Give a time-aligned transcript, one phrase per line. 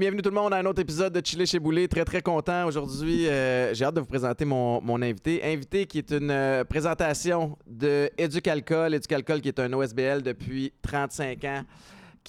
[0.00, 1.86] bienvenue tout le monde à un autre épisode de Chile chez Boulet.
[1.86, 2.64] Très, très content.
[2.66, 5.42] Aujourd'hui, euh, j'ai hâte de vous présenter mon, invité.
[5.44, 8.94] Invité qui est une euh, présentation de Éducalcool.
[8.94, 11.64] Éducalcool qui est un OSBL depuis 35 ans.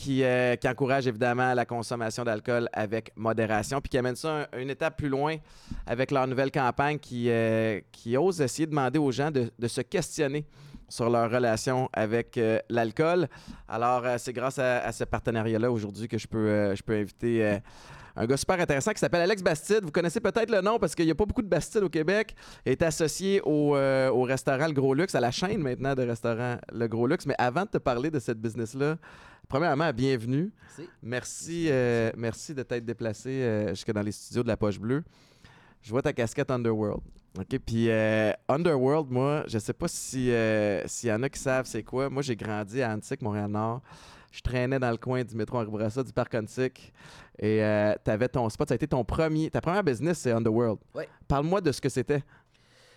[0.03, 4.71] Qui, euh, qui, encourage évidemment la consommation d'alcool avec modération, puis qui amène ça une
[4.71, 5.37] étape plus loin
[5.85, 7.29] avec leur nouvelle campagne qui,
[7.91, 10.43] qui ose essayer de demander aux gens de se questionner
[10.91, 13.27] sur leur relation avec euh, l'alcool.
[13.67, 17.59] Alors, euh, c'est grâce à, ce partenariat-là aujourd'hui que je peux, euh, je peux inviter
[18.15, 19.83] un gars super intéressant qui s'appelle Alex Bastide.
[19.83, 22.35] Vous connaissez peut-être le nom parce qu'il n'y a pas beaucoup de Bastide au Québec.
[22.65, 26.57] Il est associé au, au, restaurant Le Gros Luxe, à la chaîne maintenant de restaurant
[26.73, 27.25] Le Gros Luxe.
[27.25, 28.97] Mais avant de te parler de cette business-là,
[29.47, 30.51] premièrement, bienvenue.
[30.77, 30.89] Merci.
[31.01, 31.69] Merci,
[32.17, 35.03] merci de t'être déplacé jusque dans les studios de la Poche Bleue.
[35.81, 37.01] Je vois ta casquette Underworld.
[37.39, 41.39] OK, puis euh, Underworld, moi, je sais pas si euh, s'il y en a qui
[41.39, 42.09] savent c'est quoi.
[42.09, 43.81] Moi, j'ai grandi à Antique, Montréal-Nord.
[44.31, 46.93] Je traînais dans le coin du métro Henri Bourassa, du parc Antique.
[47.39, 48.67] Et euh, tu avais ton spot.
[48.67, 49.49] Ça a été ton premier...
[49.49, 50.79] Ta première business, c'est Underworld.
[50.95, 51.03] Oui.
[51.27, 52.23] Parle-moi de ce que c'était.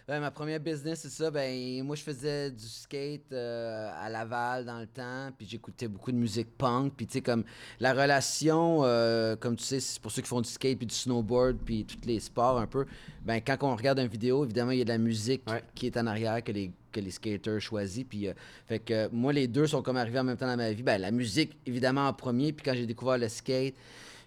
[0.06, 1.30] Ben, ma première business, c'est ça.
[1.30, 6.12] Ben, moi, je faisais du skate euh, à Laval dans le temps, puis j'écoutais beaucoup
[6.12, 6.92] de musique punk.
[6.94, 7.42] Puis, tu sais, comme
[7.80, 10.94] la relation, euh, comme tu sais, c'est pour ceux qui font du skate, puis du
[10.94, 12.84] snowboard, puis tous les sports un peu.
[13.24, 15.40] Ben, quand on regarde une vidéo, évidemment, il y a de la musique
[15.74, 18.04] qui est en arrière que les, que les skaters choisissent.
[18.04, 18.34] Puis, euh,
[18.66, 20.82] fait que moi, les deux sont comme arrivés en même temps dans ma vie.
[20.82, 23.74] Ben, la musique, évidemment, en premier, puis quand j'ai découvert le skate,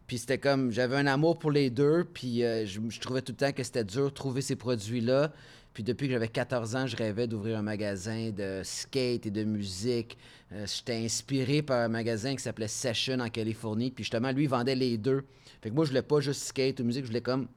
[0.08, 3.38] puis c'était comme, j'avais un amour pour les deux, puis je, je, trouvais tout le
[3.38, 5.34] temps que c'était dur de trouver ces produits-là.
[5.78, 9.44] Puis depuis que j'avais 14 ans, je rêvais d'ouvrir un magasin de skate et de
[9.44, 10.18] musique.
[10.52, 13.92] Euh, j'étais inspiré par un magasin qui s'appelait Session en Californie.
[13.92, 15.24] Puis justement, lui, il vendait les deux.
[15.62, 17.48] Fait que moi, je voulais pas juste skate ou musique, je voulais comme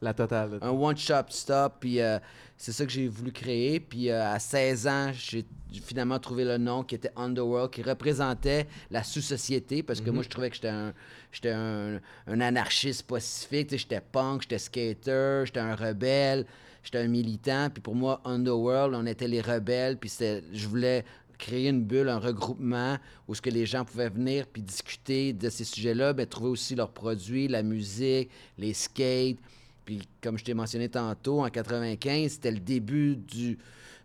[0.00, 0.58] la totale.
[0.62, 1.74] Un one-shop stop.
[1.80, 2.18] Puis euh,
[2.56, 3.78] c'est ça que j'ai voulu créer.
[3.78, 5.44] Puis euh, à 16 ans, j'ai
[5.82, 9.82] finalement trouvé le nom qui était Underworld, qui représentait la sous-société.
[9.82, 10.24] Parce que moi, mhm.
[10.24, 10.94] je trouvais que j'étais un,
[11.30, 13.76] j'étais un, un, anarchiste pacifique.
[13.76, 16.46] J'étais punk, j'étais skater, j'étais un rebelle
[16.82, 17.68] j'étais un militant.
[17.72, 19.98] Puis pour moi, Underworld, on était les rebelles.
[19.98, 20.12] Puis
[20.52, 21.04] je voulais
[21.40, 25.48] créer une bulle, un regroupement où ce que les gens pouvaient venir puis discuter de
[25.48, 29.38] ces sujets-là, mais trouver aussi leurs produits, la musique, les skates.
[29.84, 33.58] Puis comme je t'ai mentionné tantôt, en 95, c'était le début du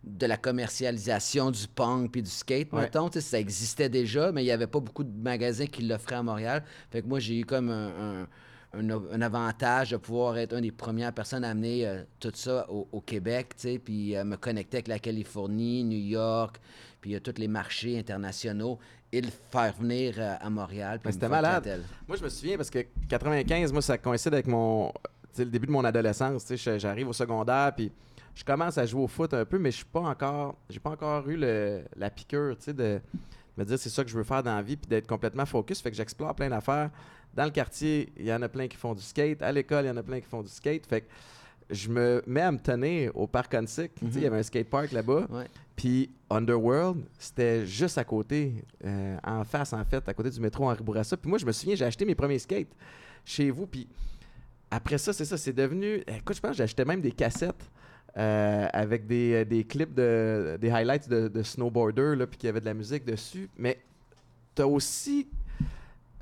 [0.05, 3.09] de la commercialisation du punk puis du skate, mettons.
[3.11, 6.63] Ça existait déjà, mais il n'y avait pas beaucoup de magasins qui l'offraient à Montréal.
[6.91, 8.27] Fait que moi, j'ai eu comme un un,
[9.21, 13.49] avantage de pouvoir être une des premières personnes à amener euh, tout ça au, Québec,
[13.55, 16.59] tu sais, puis euh, me connecter avec la Californie, New York,
[17.01, 18.79] puis euh, tous les marchés internationaux
[19.11, 20.99] et le faire venir à Montréal.
[21.09, 21.83] C'était malade.
[22.07, 24.91] Moi, je me souviens parce que 95, moi, ça coïncide avec mon
[25.37, 26.45] le début de mon adolescence.
[26.77, 27.91] J'arrive au secondaire, puis
[28.33, 30.91] je commence à jouer au foot un peu, mais je suis pas encore, j'ai pas
[30.91, 32.99] encore eu la piqûre, tu sais, de
[33.57, 35.81] me dire c'est ça que je veux faire dans la vie, puis d'être complètement focus.
[35.81, 36.89] Fait que j'explore plein d'affaires.
[37.33, 39.41] Dans le quartier, il y en a plein qui font du skate.
[39.41, 40.85] À l'école, il y en a plein qui font du skate.
[40.85, 41.07] Fait que
[41.69, 43.91] je me mets à me tenir au parc Onsic.
[44.01, 44.25] Il y mhm.
[44.25, 45.27] avait un skate park là-bas.
[45.75, 50.69] Puis Underworld, c'était juste à côté, euh, en face, en fait, à côté du métro
[50.69, 51.17] Henri Bourassa.
[51.17, 52.73] Puis moi, je me souviens, j'ai acheté mes premiers skates
[53.25, 53.67] chez vous.
[53.67, 53.87] Puis
[54.71, 56.03] après ça, c'est ça, c'est devenu.
[56.07, 57.69] Écoute, je pense que j'achetais même des cassettes.
[58.17, 62.61] Euh, avec des, des, clips de des highlights de, de snowboarder puis qu'il y avait
[62.61, 63.49] de la musique dessus.
[63.57, 63.77] Mais
[64.55, 65.27] tu as aussi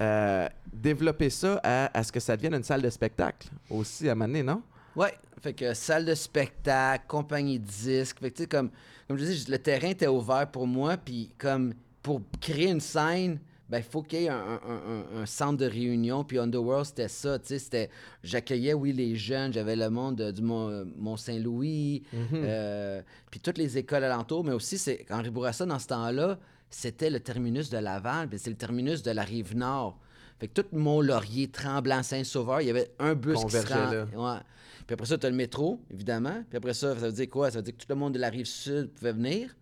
[0.02, 4.42] euh, développer ça à, ce que ça devienne une salle de spectacle aussi à donné,
[4.42, 4.64] non?
[4.96, 5.10] Oui,
[5.40, 8.72] fait que salle de spectacle, compagnie de disques, fait que comme,
[9.08, 13.40] comme je dis, le terrain était ouvert pour moi, puis comme pour créer une scène,
[13.74, 17.90] ben il faut qu'il y ait un, centre de réunion, puis Underworld, c'était ça, c'était,
[18.24, 22.28] j'accueillais, oui, les jeunes, j'avais le monde du Mont-Saint-Louis, mm-hmm.
[22.34, 23.02] euh,
[23.32, 26.38] puis toutes les écoles alentours, mais aussi, c'est, Henri Bourassa, dans ce temps-là,
[26.70, 29.98] c'était le terminus de Laval, puis c'est le terminus de la rive nord.
[30.40, 34.40] Fait que tout Mont-Laurier, Tremblant, Saint-Sauveur, il y avait un bus qui se rend...
[34.86, 36.44] Puis après ça, tu as le métro, évidemment.
[36.48, 37.50] Puis après ça, ça veut dire quoi?
[37.50, 39.56] Ça veut dire que tout le monde de la rive sud pouvait venir.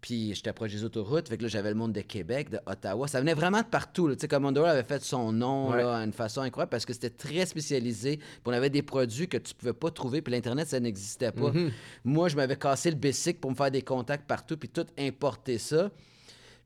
[0.00, 3.06] Puis j'étais proche des autoroutes, fait que là, j'avais le monde de Québec, de Ottawa.
[3.06, 4.08] Ça venait vraiment de partout.
[4.14, 8.16] Tu sais, avait fait son nom là, d'une façon incroyable parce que c'était très spécialisé.
[8.16, 11.50] Puis on avait des produits que tu pouvais pas trouver, puis l'Internet, ça n'existait pas.
[11.50, 11.70] Mm-hmm.
[12.04, 15.58] Moi, je m'avais cassé le basic pour me faire des contacts partout, puis tout importer
[15.58, 15.90] ça.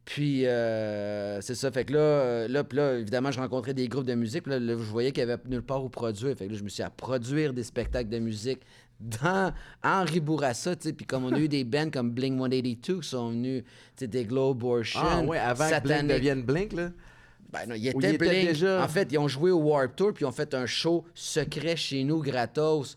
[0.05, 1.71] Puis, euh, c'est ça.
[1.71, 4.47] Fait que là, euh, là, là, évidemment, je rencontrais des groupes de musique.
[4.47, 6.37] là, je voyais qu'il n'y avait nulle part où produire.
[6.37, 8.61] Fait que là, je me suis à produire des spectacles de musique
[9.01, 9.53] dans
[9.83, 13.09] Henri Bourassa, tu sais, puis comme on a eu des bands comme Blink 182 qui
[13.09, 16.91] sont venus, tu sais, des Globe Ocean, Ah ouais, avant que Blink devienne Blink, là.
[17.53, 18.49] Ben non, il Ou était il était Blink.
[18.49, 21.05] déjà- En fait, ils ont joué au Warp Tour, puis ils ont fait un show
[21.15, 22.97] secret chez nous, gratos.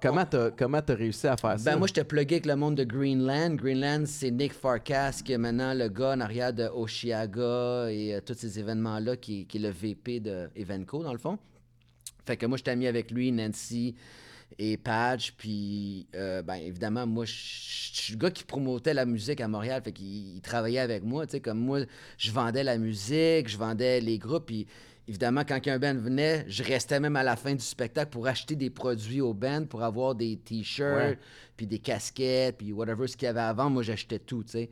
[0.00, 1.70] Comment t'as comment t'as réussi à faire ça?
[1.72, 3.56] Ben moi, j'étais plugué avec le monde de Greenland.
[3.56, 8.20] Greenland, c'est Nick Farkas, qui est maintenant le gars en arrière de Oshiaga et euh,
[8.24, 11.36] tous ces événements-là, qui, qui est le VP de Evenco, dans le fond.
[12.26, 13.96] Fait que moi, j'étais ami avec lui, Nancy
[14.58, 15.32] et Patch.
[15.32, 19.82] Puis, euh, ben, évidemment, moi, je suis le gars qui promotait la musique à Montréal.
[19.84, 21.26] Fait qu'il il travaillait avec moi.
[21.26, 21.80] Tu sais, comme moi,
[22.16, 24.46] je vendais la musique, je vendais les groupes.
[24.46, 24.66] Puis,
[25.06, 28.56] évidemment, quand un band venait, je restais même à la fin du spectacle pour acheter
[28.56, 31.18] des produits au band, pour avoir des t-shirts,
[31.56, 33.70] puis des casquettes, puis whatever ce qu'il y avait avant.
[33.70, 34.70] Moi, j'achetais tout, tu sais.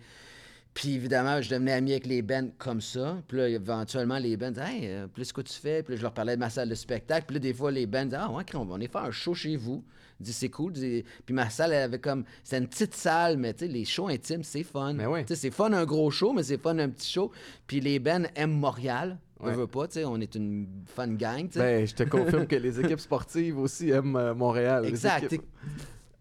[0.77, 3.17] Puis évidemment, je devenais ami avec les bands comme ça.
[3.29, 5.83] Puis là, éventuellement, les bands disaient Hey, euh, là, c'est quoi tu fais?
[5.83, 7.25] Puis là, je leur parlais de ma salle de spectacle.
[7.27, 9.33] Puis là, des fois, les bands disaient Ah, ouais, on va aller faire un show
[9.33, 9.83] chez vous.
[10.21, 10.73] Dis C'est cool.
[10.73, 12.25] Dis- Puis ma salle, elle avait comme.
[12.45, 14.93] C'était une petite salle, mais tu sais, les shows intimes, c'est fun.
[14.93, 15.21] Mais oui.
[15.25, 17.33] Tu sais, c'est fun un gros show, mais c'est fun un petit show.
[17.67, 19.19] Puis les bands aiment Montréal.
[19.41, 19.55] On Ouais.
[19.55, 21.59] veut pas, tu sais, on est une fun gang, tu sais.
[21.61, 24.85] Ben, je te confirme que les équipes sportives aussi aiment euh, Montréal.
[24.87, 25.25] Exact.
[25.25, 25.43] équipes-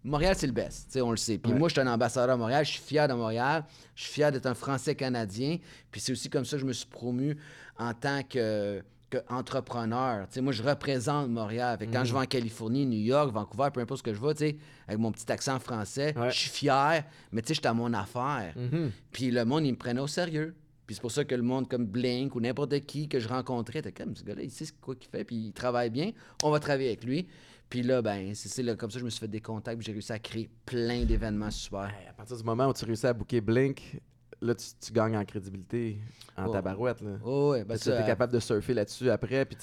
[0.06, 1.36] Montréal, c'est le best, on le sait.
[1.38, 1.58] Puis Ouais.
[1.58, 3.64] moi, je suis un ambassadeur à Montréal, je suis fier de Montréal,
[3.94, 5.58] je suis fier d'être un Français-Canadien.
[5.90, 7.36] Puis c'est aussi comme ça que je me suis promu
[7.78, 8.82] en tant que,
[9.28, 10.28] entrepreneur.
[10.28, 11.78] T'sais, moi, je représente Montréal.
[11.78, 14.20] Fait que quand je vais en Californie, New York, Vancouver, peu importe ce que je
[14.20, 14.56] vais,
[14.86, 16.30] avec mon petit accent français, Ouais.
[16.30, 18.52] je suis fier, mais tu sais, j'étais à mon affaire.
[18.56, 18.90] Mhm.
[19.12, 20.54] Puis le monde, il me prenait au sérieux.
[20.86, 23.82] Puis c'est pour ça que le monde comme Blink ou n'importe qui que je rencontrais
[23.92, 26.12] comme ce gars-là, il sait ce- quoi qu'il fait, puis il travaille bien.
[26.44, 27.26] On va travailler avec lui.
[27.68, 30.12] Puis là, ben, c'est là, comme ça je me suis fait des contacts, j'ai réussi
[30.12, 31.90] à créer plein d'événements super.
[32.08, 34.00] À partir du moment où tu réussis à booker Blink,
[34.40, 35.98] là, tu, tu gagnes en crédibilité,
[36.36, 36.52] en Oh.
[36.52, 37.00] tabarouette.
[37.00, 37.12] Là.
[37.24, 39.56] Oh, ouais, ben tu es capable de surfer là-dessus après, puis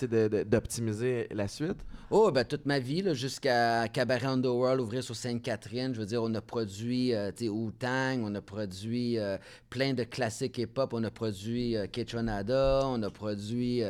[0.46, 1.78] d'optimiser la suite.
[2.10, 5.94] Oh, ben toute ma vie, jusqu'à Cabaret Underworld, ouvrir sur Sainte-Catherine.
[5.94, 9.38] Je veux dire, on a produit, euh, Wu-Tang, on a produit euh,
[9.70, 13.84] plein de classiques hip-hop, on a produit euh, Kitchenada, on a produit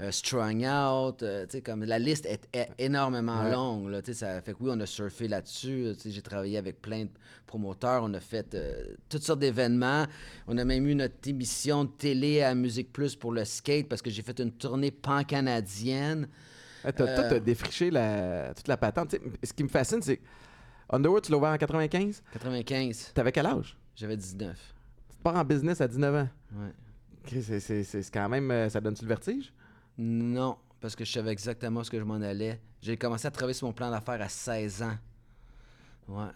[0.00, 1.22] euh, Strung Out.
[1.22, 3.50] euh, tu sais, comme la liste est, est énormément Ouais.
[3.52, 5.86] longue, là, tu sais, ça fait que oui, on a surfé là-dessus.
[5.86, 7.10] euh, Tu sais, j'ai travaillé avec plein de
[7.46, 8.56] promoteurs, on a fait
[9.08, 10.06] toutes sortes d'événements.
[10.46, 14.02] On a même eu notre émission de télé à Musique Plus pour le skate parce
[14.02, 16.28] que j'ai fait une tournée pan-canadienne.
[16.82, 17.28] T'as- Toi, Euh.
[17.28, 19.14] tu as défriché la, toute la patente.
[19.42, 20.20] Ce qui me fascine, c'est
[20.90, 22.22] Underworld, tu l'as ouvert en 95.
[22.32, 23.10] 95.
[23.14, 23.76] T'avais quel âge?
[23.96, 24.56] J'avais 19.
[25.10, 26.28] Tu pars en business à 19 ans.
[26.54, 27.40] Ouais.
[27.42, 28.70] C'est- C'est c'est quand même...
[28.70, 29.52] Ça donne-tu le vertige?
[29.98, 32.60] Non, parce que je savais exactement ce que je m'en allais.
[32.80, 34.96] J'ai commencé à travailler sur mon plan d'affaires à 16 ans.
[36.08, 36.30] Ouais.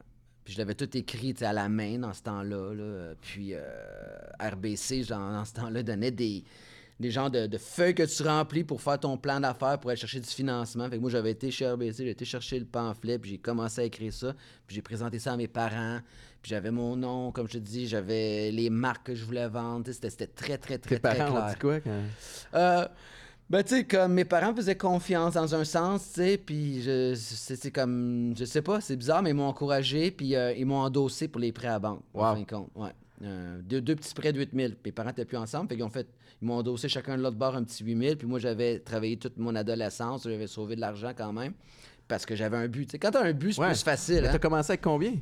[0.44, 2.75] Puis je l'avais tout écrit à la main dans ce temps-là.
[2.75, 3.14] là.
[3.20, 3.61] Puis euh,
[4.41, 6.43] RBC, genre, dans ce temps-là, donnait des,
[6.99, 10.00] des genres de, de feuilles que tu remplis pour faire ton plan d'affaires, pour aller
[10.00, 10.88] chercher du financement.
[10.91, 13.82] Fait que moi, j'avais été chez RBC, j'ai été chercher le pamphlet, puis j'ai commencé
[13.82, 14.35] à écrire ça.
[14.67, 16.00] Puis j'ai présenté ça à mes parents.
[16.43, 19.88] Puis j'avais mon nom, comme je te dis, j'avais les marques que je voulais vendre.
[19.93, 21.44] C'était c'était très, très, très, Tes très parents clair.
[21.44, 22.03] ont dit quoi quand...
[22.55, 22.88] Euh,
[23.52, 27.14] ben, tu sais, comme mes parents faisaient confiance dans un sens, tu sais, puis je,
[27.14, 30.78] c'est, comme, je sais pas, c'est bizarre, mais ils m'ont encouragé, puis euh, ils m'ont
[30.81, 32.25] endossé pour les prêts à banque, Wow.
[32.25, 32.90] en fin de compte, ouais.
[33.25, 34.76] Euh, deux, deux petits prêts de 8000.
[34.84, 36.08] Mes parents n'étaient plus ensemble, fait qu'ils ont fait,
[36.40, 39.37] ils m'ont endossé chacun de l'autre bord un petit 8000, puis moi, j'avais travaillé toute
[39.37, 41.52] mon adolescence, j'avais sauvé de l'argent quand même,
[42.08, 42.87] parce que j'avais un but.
[42.87, 43.69] Tu sais, quand t'as un but, c'est Ouais.
[43.69, 44.32] plus facile, Mais hein?
[44.32, 45.12] T'as commencé avec combien?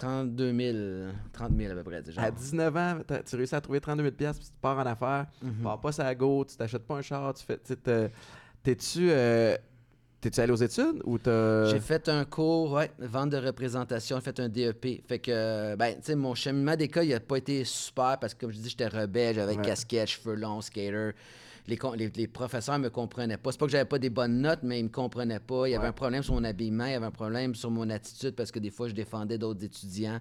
[0.00, 2.24] 32 000, 30 000 à peu près, genre.
[2.24, 5.26] À 19 ans, tu réussis à trouver 32 000 pièces puis tu pars en affaires.
[5.40, 7.58] Tu pars pas à go, tu t'achètes pas un char, tu fais...
[8.62, 9.08] T'es-tu...
[9.10, 9.56] euh,
[10.20, 11.64] T'es-tu allé aux études ou t'as...
[11.70, 15.02] J'ai fait un cours, ouais, vente de représentation, j'ai fait un DEP.
[15.08, 18.40] Fait que, ben, tu sais, mon cheminement d'école, il a pas été super parce que,
[18.40, 19.62] comme je dis, j'étais rebelle, j'avais Ouais.
[19.64, 21.12] casquette, cheveux longs, skater.
[21.70, 23.52] Les, con- les, les professeurs me comprenaient pas.
[23.52, 25.66] C'est pas que j'avais pas des bonnes notes, mais ils me comprenaient pas.
[25.68, 25.88] Il y avait Ouais.
[25.88, 28.58] un problème sur mon habillement, il y avait un problème sur mon attitude parce que
[28.58, 30.20] des fois, je défendais d'autres étudiants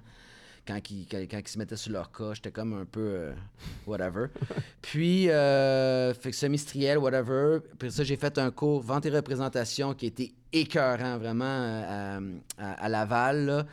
[0.67, 2.33] quand ils, quand, quand ils se mettaient sur leur cas.
[2.35, 3.33] J'étais comme un peu euh,
[3.87, 4.27] whatever.
[4.81, 7.59] Puis, euh, fait que semestriel, whatever.
[7.79, 12.19] Puis ça, j'ai fait un cours vente et représentation qui était écœurant vraiment euh,
[12.59, 13.45] à, à- à Laval.
[13.47, 13.65] là.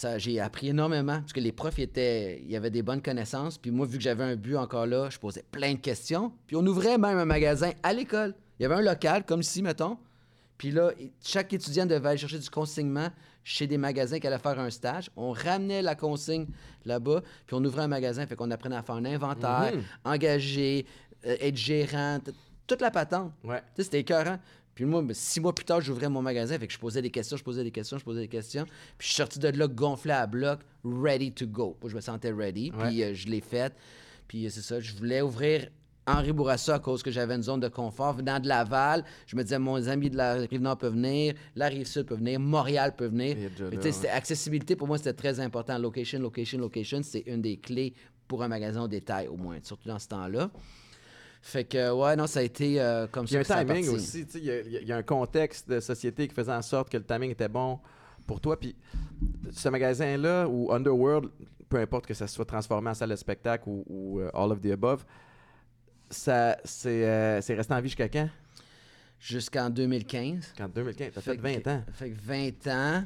[0.00, 3.02] Ça, j'ai appris énormément parce que les profs ils étaient, il y avait des bonnes
[3.02, 3.58] connaissances.
[3.58, 6.32] Puis moi, vu que j'avais un but encore là, je posais plein de questions.
[6.46, 8.34] Puis on ouvrait même un magasin à l'école.
[8.58, 9.98] Il y avait un local, comme ici, mettons.
[10.56, 10.92] Puis là,
[11.22, 13.08] chaque étudiant devait aller chercher du consignement
[13.44, 15.10] chez des magasins qui allaient faire un stage.
[15.16, 16.46] On ramenait la consigne
[16.86, 18.26] là-bas, puis on ouvrait un magasin.
[18.26, 19.82] Fait qu'on apprenait à faire un inventaire, Mhm.
[20.04, 20.86] engager,
[21.26, 22.20] euh, être gérant,
[22.66, 23.32] toute la patente.
[23.44, 23.58] Ouais.
[23.60, 24.38] Tu sais, c'était écœurant.
[24.74, 26.58] Puis moi, ben, six mois plus tard, j'ouvrais mon magasin.
[26.58, 28.64] Fait que je posais des questions, je posais des questions, je posais des questions.
[28.98, 31.76] Puis je suis sorti de là gonflé à bloc, ready to go.
[31.82, 32.70] Moi, je me sentais ready.
[32.72, 32.88] Ouais.
[32.88, 33.74] Puis euh, je l'ai fait.
[34.28, 35.68] Puis euh, c'est ça, je voulais ouvrir
[36.06, 38.14] Henri Bourassa à cause que j'avais une zone de confort.
[38.14, 42.06] Venant de Laval, je me disais, mon amis de la Rive-Nord peuvent venir, la Rive-Sud
[42.06, 43.36] peut venir, Montréal peut venir.
[43.92, 45.76] C'était- accessibilité, pour moi, c'était très important.
[45.78, 47.92] Location, location, location, c'est une des clés
[48.26, 50.50] pour un magasin au détail, au moins, surtout dans ce temps-là.
[51.42, 53.58] Fait que, ouais, non, ça a été euh, comme Il y a ça.
[53.58, 54.26] un ça timing aussi.
[54.26, 56.60] tu sais, Il y, a- il y a- un contexte de société qui faisait en
[56.62, 57.78] sorte que le timing était bon
[58.26, 58.58] pour toi.
[58.60, 58.76] Puis
[59.50, 61.30] ce magasin-là, ou Underworld,
[61.68, 64.60] peu importe que ça soit transformé en salle de spectacle ou, ou, euh, all of
[64.60, 65.04] the above,
[66.10, 68.28] ça, c'est, euh, c'est resté en vie jusqu'à quand?
[69.18, 70.52] Jusqu'en 2015.
[70.56, 71.12] Qu'en 2015.
[71.14, 71.84] T'as Fait fait 20 que- ans.
[71.92, 73.04] Fait que 20 ans.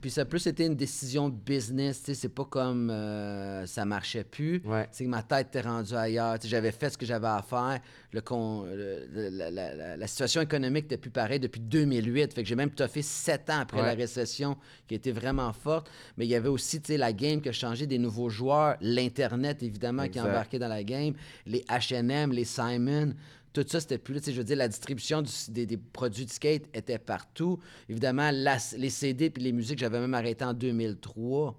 [0.00, 3.64] Puis ça a plus été une décision de business, tu sais, c'est pas comme euh,
[3.66, 4.60] ça marchait plus.
[4.64, 4.86] Ouais.
[4.92, 6.38] C'est que ma tête était rendue ailleurs.
[6.38, 7.80] Tu sais, J'avais fait ce que j'avais à faire.
[8.12, 12.34] Le con- le- le- la, la- la- la situation économique n'était plus pareille depuis 2008.
[12.34, 13.86] Fait que j'ai même toffé sept ans après Ouais.
[13.86, 15.90] la récession qui a été vraiment forte.
[16.16, 18.76] Mais il y avait aussi tu sais, la game qui a changé, des nouveaux joueurs,
[18.80, 21.14] l'Internet évidemment qui a embarqué dans la game,
[21.46, 23.14] les H&M, les Simon.
[23.62, 24.20] Tout ça, c'était plus là.
[24.20, 27.58] Tu sais, Je veux dire, la distribution du- des, des produits de skate était partout.
[27.88, 31.58] Évidemment, la- les CD puis les musiques, j'avais même arrêté en 2003.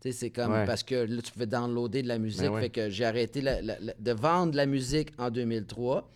[0.00, 0.64] Tu sais, c'est comme Ouais.
[0.66, 2.40] parce que là, tu pouvais downloader de la musique.
[2.42, 2.60] Ben ouais.
[2.62, 6.10] Fait que j'ai arrêté la- la- la- de vendre de la musique en 2003.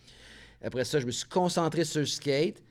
[0.63, 2.63] Après ça, je me suis concentré sur le skate.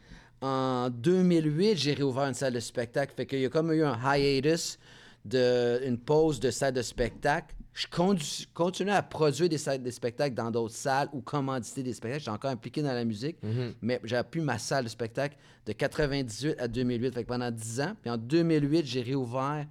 [0.41, 3.13] En 2008, j'ai réouvert une salle de spectacle.
[3.15, 4.77] Fait qu'il y a comme eu un hiatus,
[5.25, 7.53] de, une pause de salle de spectacle.
[7.77, 12.21] Je continuais à produire des salles de spectacle dans d'autres salles ou commanditer des spectacles.
[12.21, 13.37] J'étais encore impliqué dans la musique,
[13.83, 17.13] mais j'ai pu ma salle de spectacle de 98 à 2008.
[17.13, 17.93] Fait que pendant 10 ans.
[18.01, 19.67] Puis en 2008, j'ai réouvert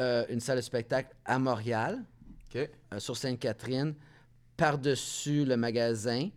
[0.00, 2.02] euh, une salle de spectacle à Montréal
[2.56, 2.66] euh,
[2.98, 3.94] sur Sainte-Catherine,
[4.56, 6.30] par-dessus le magasin.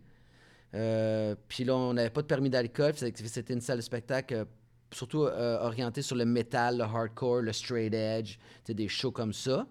[0.74, 2.94] Euh, puis là, on n'avait pas de permis d'alcool.
[2.96, 4.44] C'était une salle de spectacle euh,
[4.92, 8.38] surtout euh, orientée sur le métal, le hardcore, le straight edge,
[8.68, 9.66] des shows comme ça.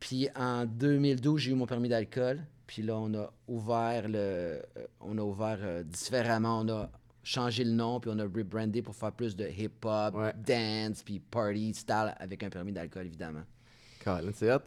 [0.00, 2.40] Puis en 2012, j'ai eu mon permis d'alcool.
[2.66, 4.60] Puis là, on a ouvert le, euh,
[5.00, 6.60] on a ouvert euh, différemment.
[6.60, 6.90] On a
[7.22, 10.32] changé le nom, puis on a rebrandé pour faire plus de hip-hop, Ouais.
[10.36, 13.42] dance, puis party style avec un permis d'alcool, évidemment.
[14.04, 14.60] Colin, c'est hot.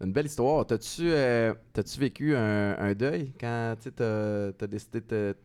[0.00, 0.66] Une belle histoire.
[0.66, 5.36] T'as-tu euh, t'as-tu vécu un, un deuil quand tu as, décidé de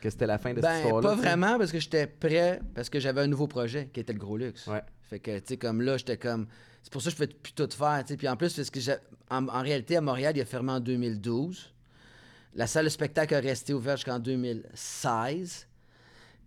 [0.00, 1.08] que c'était la fin de cette Ben, histoire-là?
[1.08, 4.18] pas vraiment, parce que j'étais prêt, parce que j'avais un nouveau projet qui était le
[4.20, 4.66] Gros Luxe.
[4.68, 4.82] Ouais.
[5.08, 6.46] Fait que, tu sais, comme là, j'étais comme.
[6.82, 8.16] C'est pour ça que je fais plus tout faire, tu sais.
[8.16, 8.80] Puis en plus, parce que
[9.30, 11.72] en, en réalité, à Montréal, il a fermé en 2012.
[12.54, 15.66] La salle de spectacle a resté ouverte jusqu'en 2016.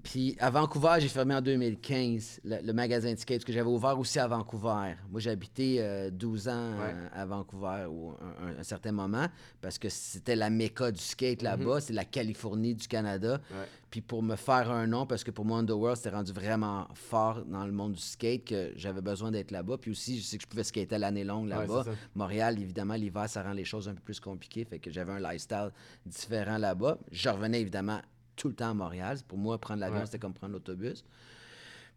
[0.03, 3.69] Puis à Vancouver, j'ai fermé en 2015 le, le magasin de skate, parce que j'avais
[3.69, 4.95] ouvert aussi à Vancouver.
[5.09, 6.93] Moi, j'ai habité euh, 12 ans Ouais.
[6.93, 9.27] euh, à Vancouver ou un, un- un certain moment,
[9.61, 13.39] parce que c'était la méca du skate là-bas, c'est la Californie du Canada.
[13.51, 13.67] Ouais.
[13.91, 17.43] Puis pour me faire un nom, parce que pour moi, Underworld, c'était rendu vraiment fort
[17.45, 19.77] dans le monde du skate, que j'avais besoin d'être là-bas.
[19.77, 21.83] Puis aussi, je sais que je pouvais skater l'année longue là-bas.
[22.15, 24.65] Montréal, évidemment, l'hiver, ça rend les choses un peu plus compliquées.
[24.65, 25.71] Fait que j'avais un lifestyle
[26.05, 26.97] différent là-bas.
[27.11, 27.99] Je revenais évidemment
[28.35, 29.17] tout le temps à Montréal.
[29.27, 30.05] Pour moi, prendre l'avion, Ouais.
[30.05, 31.03] c'était comme prendre l'autobus.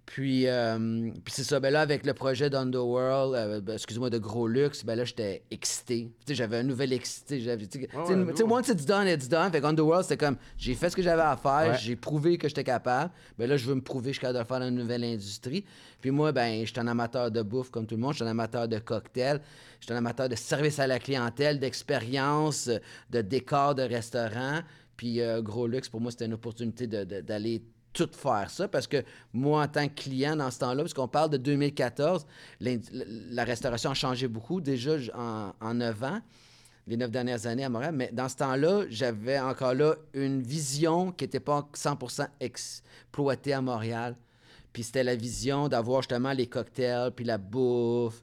[0.06, 1.60] Puis, euh, puis c'est ça.
[1.60, 5.42] Ben là, avec le projet d'Underworld, euh, ben, excuse-moi, de Gros Luxe, ben là, j'étais
[5.50, 6.10] excité.
[6.20, 7.40] Tu sais, j'avais un nouvel excité.
[7.40, 9.50] J'avais, tu sais, once it's done, it's done.
[9.50, 11.78] Fait qu'Underworld, c'était comme, j'ai fait ce que j'avais à faire, Ouais.
[11.80, 13.12] j'ai prouvé que j'étais capable.
[13.38, 15.64] Ben là, je veux me prouver que je suis capable de faire une nouvelle industrie.
[16.02, 18.12] Puis moi, ben, je suis un amateur de bouffe comme tout le monde.
[18.12, 19.40] Je suis un amateur de cocktails.
[19.80, 24.60] Je suis un amateur de service à la clientèle, d'expérience, euh, de décor de restaurant.
[24.96, 29.04] Puis euh, Gros Luxe, pour moi, c'était une opportunité d'aller tout faire ça parce que
[29.32, 32.26] moi, en tant que client dans ce temps-là, parce qu'on parle de 2014,
[32.60, 32.78] l'in-
[33.30, 36.20] la restauration a changé beaucoup déjà en, en 9 ans,
[36.86, 41.12] les neuf dernières années à Montréal, mais dans ce temps-là, j'avais encore là une vision
[41.12, 44.16] qui n'était pas 100% exploitée à Montréal.
[44.72, 48.22] Puis c'était la vision d'avoir justement les cocktails, puis la bouffe.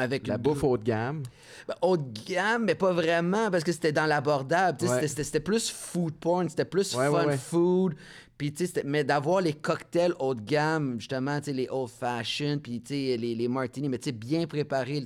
[0.00, 1.22] Avec La bouffe haut de gamme.
[1.68, 4.78] ben, haut de gamme, mais pas vraiment, parce que c'était dans l'abordable.
[4.84, 5.06] Ouais.
[5.08, 7.94] c'était- plus food porn, c'était plus Ouais, fun ouais, food.
[8.38, 8.54] Puis,
[8.86, 13.90] mais d'avoir les cocktails haut de gamme, justement, les old fashioned, puis, les, les martinis,
[13.90, 15.04] mais, bien préparés,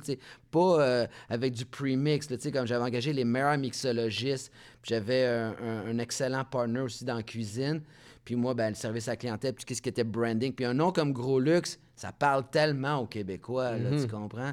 [0.53, 4.53] pas euh, avec du premix, là, comme j'avais engagé les meilleurs mixologistes,
[4.85, 7.83] j'avais un, un- un excellent partner aussi dans la cuisine.
[8.25, 10.53] Puis moi, ben, le service à la clientèle, puis qu'est-ce qui était branding.
[10.53, 14.53] Puis un nom comme Gros Luxe, ça parle tellement aux Québécois, là, tu comprends?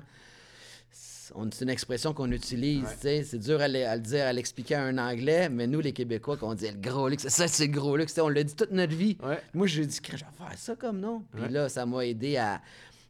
[1.52, 3.24] C'est une expression qu'on utilise, tu sais.
[3.24, 5.94] C'est dur à, le à le dire, à l'expliquer à un Anglais, mais nous, les
[5.94, 8.18] Québécois, quand on dit le gros luxe, ça, c'est le gros luxe.
[8.20, 9.18] On l'a dit toute notre vie.
[9.24, 9.40] Ouais.
[9.54, 11.24] Moi, j'ai dit, je vais faire ça comme nom.
[11.34, 11.50] Puis Ouais.
[11.50, 12.62] là, ça m'a aidé à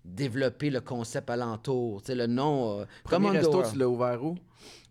[0.06, 2.02] développer le concept alentour.
[2.08, 3.74] Le nom, euh, comme Premier resto, Underworld.
[3.74, 4.38] tu l'as ouvert où?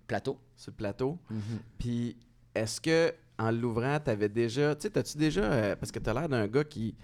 [0.06, 0.38] Plateau.
[0.56, 1.18] Sur le plateau.
[1.30, 1.40] Mhm.
[1.78, 2.16] Puis,
[2.54, 4.74] est-ce que en l'ouvrant, tu avais déjà.
[4.74, 5.42] Tu sais, t'as-tu déjà.
[5.42, 6.94] euh, parce que tu as l'air d'un gars qui,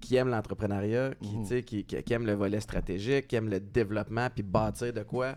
[0.00, 3.60] qui aime l'entrepreneuriat, qui, sais, qui, qui- qui aime le volet stratégique, qui aime le
[3.60, 5.36] développement, puis bâtir de quoi.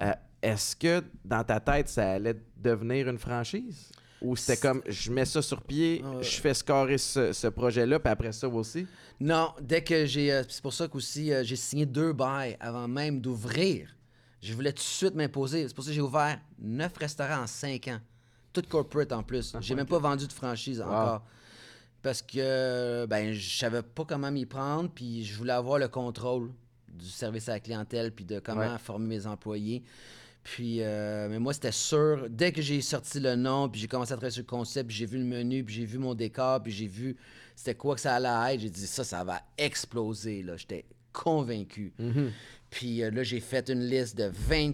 [0.00, 3.90] Euh, est-ce que dans ta tête, ça allait devenir une franchise?
[4.20, 6.22] Ou c'était comme, je mets ça sur pied, Euh.
[6.22, 8.86] je fais scorer ce, ce projet-là, puis après ça aussi?
[9.20, 10.32] Non, dès que j'ai.
[10.32, 13.88] euh, c'est pour ça qu'aussi euh, j'ai signé deux bails avant même d'ouvrir.
[14.40, 15.66] Je voulais tout de suite m'imposer.
[15.68, 18.00] C'est pour ça que j'ai ouvert neuf restaurants en cinq ans.
[18.52, 19.54] Tout corporate en plus.
[19.60, 21.24] J'ai même pas vendu de franchise encore.
[22.02, 26.50] Parce que ben je savais pas comment m'y prendre, puis je voulais avoir le contrôle
[26.92, 28.78] du service à la clientèle, puis de comment Ouais.
[28.78, 29.82] former mes employés.
[30.44, 34.12] Puis, euh, mais moi, c'était sûr, dès que j'ai sorti le nom, puis j'ai commencé
[34.12, 36.60] à travailler sur le concept, puis j'ai vu le menu, puis j'ai vu mon décor,
[36.60, 37.16] puis j'ai vu
[37.54, 40.56] c'était quoi que ça allait être, j'ai dit ça, ça va exploser, là.
[40.56, 41.92] J'étais convaincu.
[42.70, 44.72] Puis euh, là, j'ai fait une liste de 20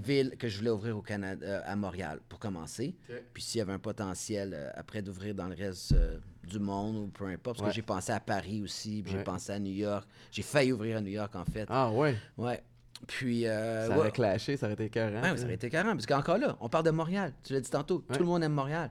[0.00, 2.94] villes que je voulais ouvrir au Canada, euh, à Montréal, pour commencer.
[3.34, 6.96] Puis s'il y avait un potentiel euh, après d'ouvrir dans le reste euh, du monde
[6.96, 7.68] ou peu importe, parce Ouais.
[7.68, 9.18] que j'ai pensé à Paris aussi, puis Ouais.
[9.18, 10.06] j'ai pensé à New York.
[10.30, 11.66] J'ai failli ouvrir à New York, en fait.
[11.68, 12.16] Ah ouais.
[12.36, 12.62] Ouais.
[13.06, 13.46] Puis.
[13.46, 15.20] euh, Ça aurait clashé, ça aurait été écœurant.
[15.22, 15.92] Ouais, ça aurait été carrément.
[15.94, 17.32] Parce qu'encore là, on parle de Montréal.
[17.42, 18.04] Tu l'as dit tantôt.
[18.08, 18.14] Ouais.
[18.16, 18.90] Tout le monde aime Montréal.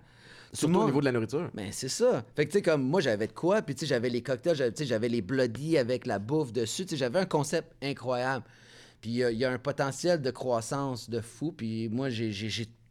[0.54, 1.50] Surtout au niveau de la nourriture.
[1.54, 2.26] ben, c'est ça.
[2.36, 4.54] Fait que, tu sais, comme moi, j'avais de quoi, puis, tu sais, j'avais les cocktails,
[4.58, 7.72] j'avais, tu sais, j'avais les bloody avec la bouffe dessus, tu sais, j'avais un concept
[7.82, 8.44] incroyable.
[9.02, 12.32] Puis, euh, il y a un potentiel de croissance de fou, puis moi, j'ai,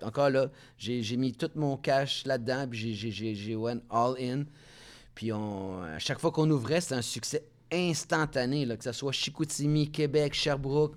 [0.02, 4.14] encore là, j'ai, mis tout mon cash là-dedans, puis j'ai, j'ai, j'ai, j'ai went all
[4.20, 4.44] in.
[5.14, 9.12] Puis, on, à chaque fois qu'on ouvrait, c'était un succès instantané, là, que ce soit
[9.12, 10.96] Chicoutimi, Québec, Sherbrooke.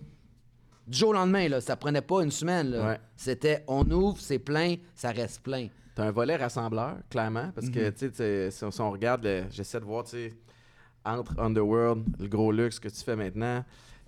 [0.87, 2.73] Du jour au lendemain, là, ça prenait pas une semaine.
[2.73, 2.99] Ouais.
[3.15, 5.67] C'était on ouvre, c'est plein, ça reste plein.
[5.95, 7.93] T'as un volet rassembleur, clairement, parce que, Mhm.
[7.93, 10.33] tu sais, si, on- regarde, j'essaie de voir, tu sais,
[11.05, 13.63] entre Underworld, le gros luxe que tu fais maintenant,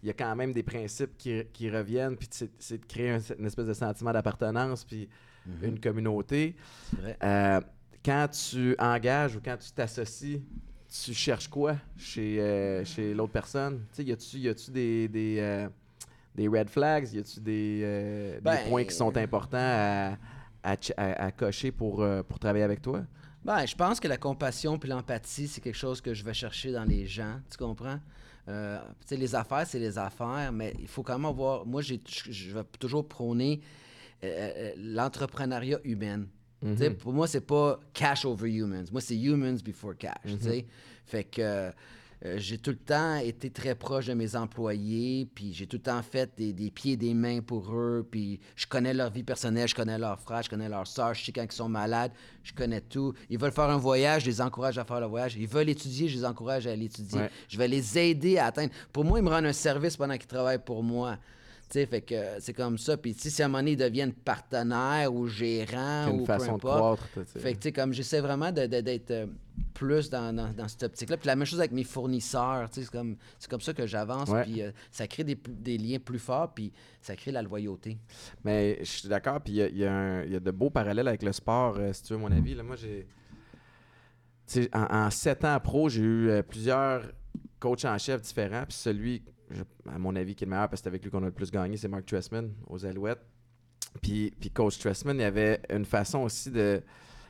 [0.06, 2.28] il y a quand même des principes qui, qui reviennent, puis
[2.60, 5.10] c'est de créer un- une espèce de sentiment d'appartenance, puis
[5.64, 6.56] une communauté.
[6.94, 7.18] Vrai.
[7.24, 7.60] Euh,
[8.04, 10.42] quand tu engages ou quand tu t'associes,
[11.04, 13.84] tu cherches quoi chez, euh, chez l'autre personne?
[13.98, 15.68] Y a-tu y a-tu des, des, euh,
[16.36, 17.12] des red flags?
[17.12, 17.80] Y a-tu des,
[18.36, 20.18] des Ben, points qui sont importants à,
[20.64, 23.04] à, ch- à- à cocher pour, pour travailler avec toi?
[23.44, 26.72] Ben, je pense que la compassion puis l'empathie, c'est quelque chose que je vais chercher
[26.72, 28.00] dans les gens, tu comprends?
[28.48, 31.66] Euh, tu sais, les affaires, c'est les affaires, mais il faut quand même avoir...
[31.66, 33.62] Moi, j'ai, je vais toujours prôner
[34.24, 36.26] euh, euh, l'entrepreneuriat humain.
[36.62, 38.86] Tu sais, Pour moi, c'est pas cash over humans.
[38.91, 40.15] Moi, c'est humans before cash.
[40.39, 40.65] sais.
[41.06, 41.72] Fait que
[42.26, 45.84] euh, j'ai tout le temps été très proche de mes employés, puis j'ai tout le
[45.84, 49.22] temps fait des, des pieds et des mains pour eux, puis je connais leur vie
[49.22, 52.12] personnelle, je connais leurs frères, je connais leurs soeurs, je sais quand ils sont malades,
[52.44, 53.14] je connais tout.
[53.30, 55.36] Ils veulent faire un voyage, je les encourage à faire le voyage.
[55.36, 57.20] Ils veulent étudier, je les encourage à l'étudier.
[57.20, 57.32] Ouais.
[57.48, 58.74] Je vais les aider à atteindre.
[58.92, 61.18] Pour moi, ils me rendent un service pendant qu'ils travaillent pour moi.
[61.69, 62.95] Sais, fait que c'est comme ça.
[62.95, 66.54] Puis, si à un moment donné, ils deviennent partenaires ou gérants ou une peu façon
[66.58, 67.04] de croître.
[67.25, 69.25] fait que, tu sais, comme j'essaie vraiment d'être euh,
[69.73, 71.17] plus dans, dans, dans cette optique-là.
[71.17, 73.86] Puis la même chose avec mes fournisseurs, tu sais, c'est comme, c'est comme ça que
[73.88, 74.30] j'avance.
[74.30, 74.43] Ouais.
[74.43, 77.97] Puis euh, ça crée des, liens plus forts, puis ça crée la loyauté.
[78.43, 81.08] Mais je suis d'accord, puis il y a- y, a y a de beaux parallèles
[81.08, 82.54] avec le sport, euh, si tu veux mon avis.
[82.56, 83.08] Là, moi, j'ai.
[84.73, 87.01] En, en sept ans pro, j'ai eu euh, plusieurs
[87.60, 88.63] coachs en chef différents.
[88.67, 89.23] Puis celui,
[89.56, 91.28] je- à mon avis, qui est le meilleur, parce que c'est avec lui qu'on a
[91.28, 93.26] le plus gagné, c'est Mark Tressman aux Alouettes.
[94.02, 96.82] Puis, puis coach Tressman, il y avait une façon aussi de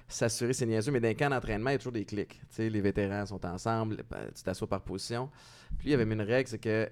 [0.08, 2.34] s'assurer, c'est niaiseux, mais dans les camps d'entraînement, il y a toujours des clics.
[2.34, 3.98] Tu sais, les vétérans sont ensemble,
[4.36, 5.30] tu t'assois par position.
[5.78, 6.90] Puis il y avait une règle, c'est que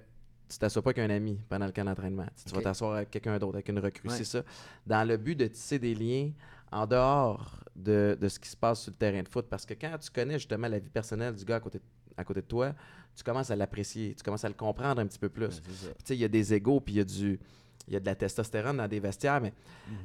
[0.48, 2.26] tu t'assois pas qu'un ami pendant le camp d'entraînement.
[2.44, 4.08] Tu, vas t'asseoir avec quelqu'un d'autre, avec une recrue.
[4.08, 4.14] Ouais.
[4.16, 4.42] C'est ça.
[4.86, 6.30] Dans le but de tisser des liens
[6.74, 9.46] en dehors de, de ce qui se passe sur le terrain de foot.
[9.48, 11.84] Parce que quand tu connais justement la vie personnelle du gars à côté de,
[12.16, 12.74] à côté de toi,
[13.14, 15.60] tu commences à l'apprécier, tu commences à le comprendre un petit peu plus.
[15.60, 17.40] Puis, tu sais, il y a des égaux, puis il y a du.
[17.86, 19.52] Il y a de la testostérone dans des vestiaires, mais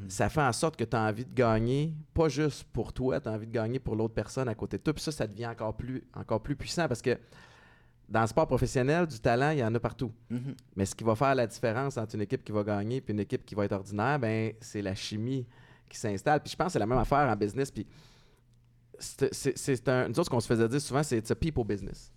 [0.10, 3.30] ça fait en sorte que tu as envie de gagner, pas juste pour toi, tu
[3.30, 4.94] as envie de gagner pour l'autre personne à côté de toi.
[4.94, 7.18] Puis ça, ça devient encore plus, encore plus puissant parce que
[8.10, 10.12] dans le sport professionnel, du talent, il y en a partout.
[10.30, 10.56] Mhm.
[10.76, 13.22] Mais ce qui va faire la différence entre une équipe qui va gagner et une
[13.22, 15.48] équipe qui va être ordinaire, ben, c'est la chimie
[15.90, 16.42] qui s'installe.
[16.42, 17.72] Puis je pense que c'est la même affaire en business.
[17.72, 17.86] Puis
[19.00, 20.08] c'est un.
[20.08, 22.12] Nous autres, ce qu'on se faisait dire souvent, c'est people business.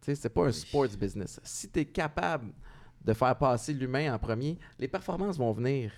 [0.00, 1.40] Tu sais, c'est pas un sports business.
[1.42, 2.52] Si tu es capable
[3.02, 5.92] de faire passer l'humain en premier, les performances vont venir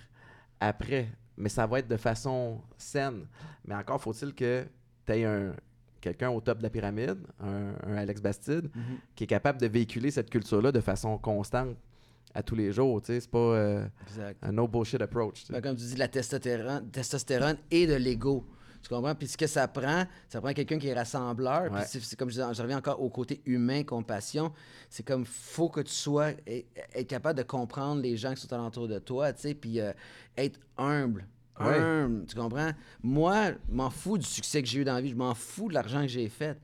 [0.59, 1.09] après.
[1.37, 3.25] Mais ça va être de façon saine.
[3.65, 4.65] Mais encore faut-il que
[5.05, 5.53] tu aies un,
[6.01, 8.97] quelqu'un au top de la pyramide, un, un Alex Bastide, Mhm.
[9.15, 11.75] qui est capable de véhiculer cette culture-là de façon constante
[12.33, 13.01] à tous les jours.
[13.03, 13.85] C'est pas euh,
[14.41, 15.45] un no bullshit approach.
[15.49, 18.45] Ben, comme tu dis, de la testostérone, testostérone et de l'ego.
[18.81, 19.13] Tu comprends?
[19.13, 21.63] Puis ce que ça prend, ça prend quelqu'un qui est rassembleur.
[21.65, 21.85] Puis Ouais.
[21.85, 24.53] c'est, c'est comme je, je reviens encore au côté humain, compassion.
[24.89, 28.87] C'est comme, faut que tu sois, être capable de comprendre les gens qui sont alentour
[28.87, 29.91] de toi, tu sais, puis euh,
[30.37, 31.27] être humble.
[31.59, 31.77] Ouais.
[31.77, 32.71] Humble, tu comprends?
[33.03, 35.09] Moi, je m'en fous du succès que j'ai eu dans la vie.
[35.09, 36.57] Je m'en fous de l'argent que j'ai fait.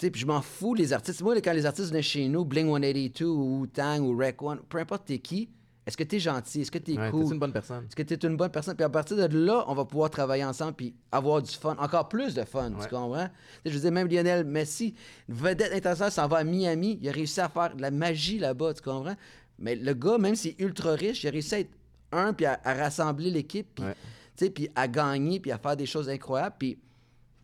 [0.00, 1.20] Sais, puis je m'en fous les artistes.
[1.22, 4.78] Moi, quand les artistes venaient chez nous, Bling 182 ou Tang ou Rec One, peu
[4.78, 5.50] importe t'es qui,
[5.86, 6.62] est-ce que t'es gentil?
[6.62, 7.24] Est-ce que t'es Ouais, cool?
[7.26, 7.84] t'es une bonne personne?
[7.84, 8.76] Est-ce que tu es une bonne personne?
[8.76, 12.08] Puis à partir de là, on va pouvoir travailler ensemble puis avoir du fun, encore
[12.08, 12.82] plus de fun, Ouais.
[12.82, 13.28] tu comprends?
[13.66, 14.94] Je veux dire, même Lionel Messi,
[15.28, 18.72] vedette internationale, s'en va à Miami, il a réussi à faire de la magie là-bas,
[18.74, 19.16] tu comprends?
[19.58, 21.70] Mais le gars, même s'il est ultra riche, il a réussi à être
[22.12, 23.68] un puis à, à rassembler l'équipe.
[23.74, 24.48] puis, Ouais.
[24.50, 26.78] Puis à gagner, puis à faire des choses incroyables, puis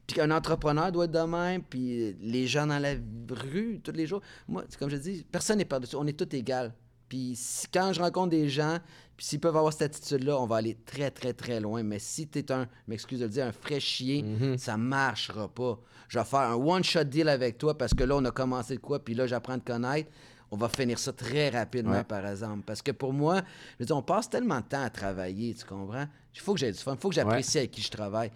[0.07, 2.95] puis qu'un entrepreneur doit être de même, puis les gens dans la
[3.31, 4.21] rue, tous les jours.
[4.49, 5.97] Moi, c'est comme je dis, personne n'est par-dessus.
[5.97, 6.71] On est tous égaux.
[7.09, 8.79] Puis si- quand je rencontre des gens,
[9.16, 11.83] puis s'ils peuvent avoir cette attitude-là, on va aller très, très, très loin.
[11.83, 14.25] Mais si tu es un, m'excuse de le dire, un frais chier,
[14.59, 15.79] ça marchera pas.
[16.09, 18.81] Je vais faire un one-shot deal avec toi parce que là, on a commencé de
[18.81, 20.11] quoi, puis là, j'apprends à te connaître.
[20.53, 22.05] On va finir ça très rapidement, Ouais.
[22.05, 22.62] par exemple.
[22.64, 23.42] Parce que pour moi,
[23.79, 26.07] je veux dire, on passe tellement de temps à travailler, tu comprends?
[26.35, 28.31] Il faut que j'ai du fun, il faut que j'apprécie avec qui je travaille.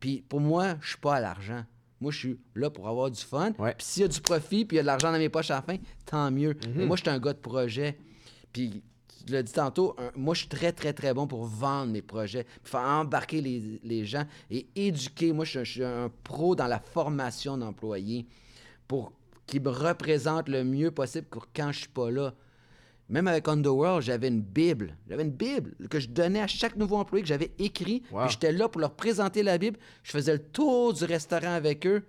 [0.00, 1.64] Puis pour moi, je suis pas à l'argent.
[2.00, 3.52] Moi, je suis là pour avoir du fun.
[3.74, 5.50] Puis s'il y a du profit, puis il y a de l'argent dans mes poches
[5.50, 6.54] à la fin, tant mieux.
[6.74, 7.96] Mais moi, je suis un gars de projet.
[8.52, 8.82] Puis
[9.26, 12.02] tu l'as dit tantôt, un- moi, je suis très, très, très bon pour vendre mes
[12.02, 15.32] projets, puis faire embarquer les, les gens et éduquer.
[15.32, 18.26] Moi, je suis, un- je suis un pro dans la formation d'employés
[18.86, 19.12] pour
[19.46, 22.34] qu'ils me représentent le mieux possible pour quand je suis pas là.
[23.08, 24.96] Même avec Underworld, j'avais une Bible.
[25.08, 28.02] J'avais une Bible que je donnais à chaque nouveau employé que j'avais écrit.
[28.10, 28.22] Wow.
[28.22, 29.78] Puis j'étais là pour leur présenter la Bible.
[30.02, 32.04] Je faisais le tour du restaurant avec eux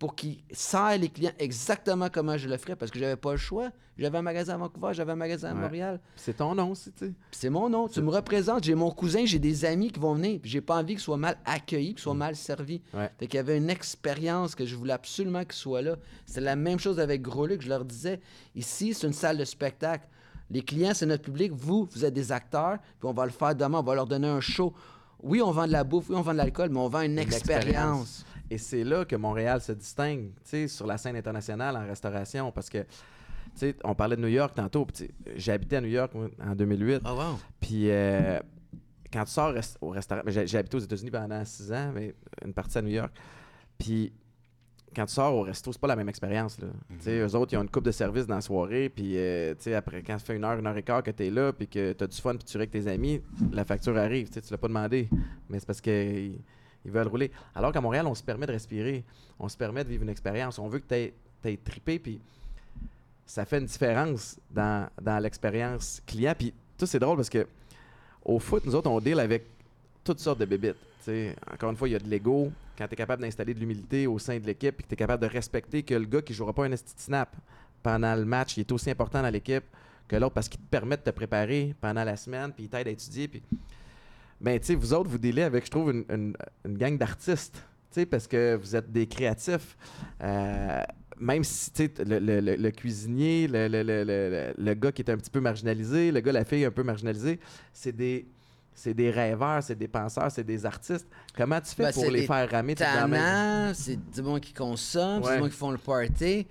[0.00, 3.36] pour qu'ils servent les clients exactement comment je le ferais parce que j'avais pas le
[3.36, 3.70] choix.
[3.96, 5.60] J'avais un magasin à Vancouver, j'avais un magasin à Ouais.
[5.60, 6.00] Montréal.
[6.16, 7.12] C'est ton nom aussi, tu sais.
[7.30, 7.86] C'est mon nom.
[7.86, 8.64] Tu me représentes.
[8.64, 10.40] J'ai mon cousin, j'ai des amis qui vont venir.
[10.42, 12.82] J'ai pas envie qu'ils soient mal accueillis, qu'ils soient mal servis.
[12.94, 13.10] Ouais.
[13.20, 15.96] Fait qu'il y avait une expérience que je voulais absolument qu'ils soient là.
[16.26, 17.60] C'est la même chose avec Gros Luc.
[17.62, 18.18] Je leur disais,
[18.56, 20.08] ici, c'est une salle de spectacle.
[20.52, 21.50] Les clients, c'est notre public.
[21.52, 22.78] Vous, vous êtes des acteurs.
[22.98, 23.78] Puis on va le faire demain.
[23.78, 24.72] On va leur donner un show.
[25.22, 26.10] Oui, on vend de la bouffe.
[26.10, 26.68] Oui, on vend de l'alcool.
[26.68, 28.24] Mais on vend une, expérience.
[28.50, 32.52] Et c'est là que Montréal se distingue, tu sais, sur la scène internationale en restauration,
[32.52, 32.86] parce que, tu
[33.54, 36.12] sais, on parlait de New York tantôt, puis tu sais, j'ai habité à New York
[36.14, 37.38] en 2008, Ah, wow.
[37.58, 38.38] puis euh,
[39.10, 42.76] quand tu sors au restaurant, j'ai habité aux États-Unis pendant six ans, mais une partie
[42.76, 43.10] à New York,
[43.78, 44.12] puis
[44.94, 46.68] quand tu sors au resto, c'est pas la même expérience, là.
[46.88, 49.54] Tu sais, eux autres, ils ont une coupe de service dans la soirée, puis, euh,
[49.60, 51.66] tu après, quand ça fait une heure, une heure et quart que t'es là, puis
[51.66, 54.50] que t'as du fun, puis tu ris avec tes amis, la facture arrive, tu tu
[54.50, 55.08] l'as pas demandé,
[55.48, 56.38] mais c'est parce que ils,
[56.84, 57.30] ils veulent rouler.
[57.54, 59.04] Alors qu'à Montréal, on se permet de respirer,
[59.38, 62.20] on se permet de vivre une expérience, on veut que t'aies aies trippé, puis
[63.26, 67.46] ça fait une différence dans, dans l'expérience client, puis tout c'est drôle parce que
[68.24, 69.44] au foot, nous autres, on deal avec
[70.04, 70.76] toutes sortes de bébites.
[71.04, 72.50] tu encore une fois, il y a de l'ego.
[72.76, 74.96] Quand tu es capable d'installer de l'humilité au sein de l'équipe et que tu es
[74.96, 77.36] capable de respecter que le gars qui jouera pas un snap
[77.82, 79.64] pendant le match, il est aussi important dans l'équipe
[80.08, 82.88] que l'autre parce qu'il te permet de te préparer pendant la semaine puis il t'aide
[82.88, 83.28] à étudier.
[83.28, 83.42] Puis...
[84.40, 87.54] Ben, tu sais, vous autres, vous dealez avec, je trouve, une, une- gang d'artistes.
[87.54, 89.76] tu sais, Parce que vous êtes des créatifs.
[90.22, 90.82] Euh,
[91.20, 95.30] même si tu sais, le, le- le- le cuisinier, le gars qui est un petit
[95.30, 97.38] peu marginalisé, le gars, la fille un peu marginalisée,
[97.72, 98.26] c'est des,
[98.74, 101.06] c'est des rêveurs, c'est des penseurs, c'est des artistes.
[101.36, 102.74] Comment tu fais Ben, pour les faire ramer
[103.74, 106.46] c'est du monde qui consomme, c'est du monde qui font le party.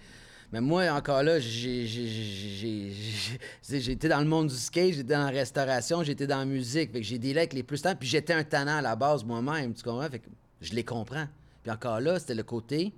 [0.53, 4.55] Mais moi, encore là, j'ai- j'ai- j'ai j'ai- j'ai- j'ai été dans le monde du
[4.55, 6.91] skate, j'étais dans la restauration, j'étais dans la musique.
[6.91, 7.95] Fait que j'ai des avec les plus tannants.
[7.97, 10.09] Puis j'étais un tannant à la base moi-même, tu comprends?
[10.09, 10.27] Fait que
[10.59, 11.25] je les comprends.
[11.63, 12.93] Puis encore là, c'était le côté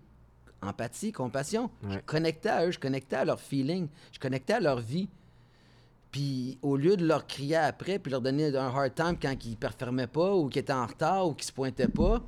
[0.63, 1.69] empathie, compassion.
[1.83, 2.01] Je Ouais.
[2.05, 5.07] connectais à eux, je connectais à leur feeling, je connectais à leur vie.
[6.13, 9.58] Puis au lieu de leur crier après, puis leur donner un hard time quand ils
[9.58, 12.19] performaient pas, ou qu'ils étaient en retard, ou qu'ils se pointaient pas,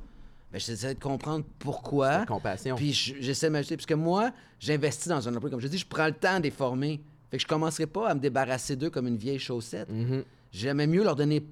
[0.52, 2.26] ben, j'essayais de comprendre pourquoi.
[2.26, 2.74] Compassion.
[2.74, 3.76] Puis je- j'essaie de m'ajouter.
[3.76, 5.52] Parce que moi, j'investis dans un employé.
[5.52, 7.00] Comme je dis, je prends le temps de les former.
[7.30, 9.88] Fait que je commencerai pas à me débarrasser d'eux comme une vieille chaussette.
[9.88, 10.24] Mhm.
[10.50, 11.44] J'aimais mieux leur donner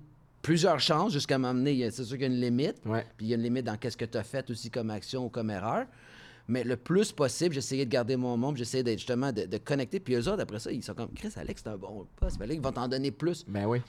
[0.43, 2.77] plusieurs chances jusqu'à a- C'est sûr qu'il y a une limite.
[2.85, 3.07] Ouais.
[3.17, 5.27] Puis il y a une limite dans qu'est-ce que tu as fait aussi comme action
[5.27, 5.87] ou comme erreur.
[6.49, 10.01] Mais le plus possible, j'essayais de garder mon monde, j'essayais d'être justement de, de connecter.
[10.01, 12.37] Puis eux autres, après ça, ils sont comme Chris, Alex, c'est un bon poste.
[12.37, 13.45] Fallait qu'ils vont t'en donner plus.
[13.49, 13.81] Ben oui.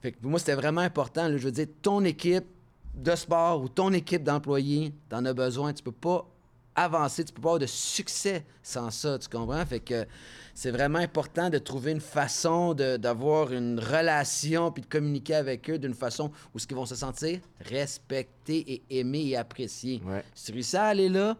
[0.00, 1.28] Fait que pour moi, c'était vraiment important.
[1.28, 1.36] là.
[1.36, 2.46] je veux dire, ton équipe
[2.94, 5.72] de sport ou ton équipe d'employés, t'en as besoin.
[5.72, 6.26] Tu peux pas
[6.74, 9.64] avancer, tu peux pas avoir de succès sans ça, tu comprends?
[9.66, 10.06] Fait que
[10.54, 15.78] c'est vraiment important de trouver une façon d'avoir une relation puis de communiquer avec eux
[15.78, 20.00] d'une façon où ce qu'ils vont se sentir respectés et aimés et appréciés.
[20.04, 20.24] Ouais.
[20.34, 21.36] Si tu réussis à aller là,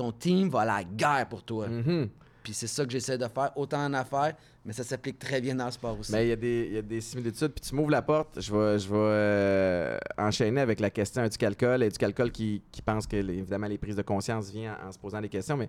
[0.00, 1.68] ton team va à la guerre pour toi.
[1.68, 2.08] Mhm.
[2.42, 4.32] Puis c'est ça que j'essaie de faire, autant en affaires,
[4.64, 6.10] mais ça s'applique très bien dans le sport aussi.
[6.10, 7.52] Mais il y, a des- il y a des similitudes.
[7.52, 11.36] Puis tu m'ouvres la porte, je vais, je vais euh, enchaîner avec la question du
[11.36, 14.88] calcul et du calcul qui, qui pense que, évidemment, les prises de conscience viennent en,
[14.88, 15.58] en se posant des questions.
[15.58, 15.68] Mais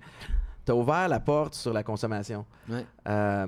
[0.65, 2.45] tu as ouvert la porte sur la consommation.
[2.69, 2.85] Ouais.
[3.09, 3.47] Euh,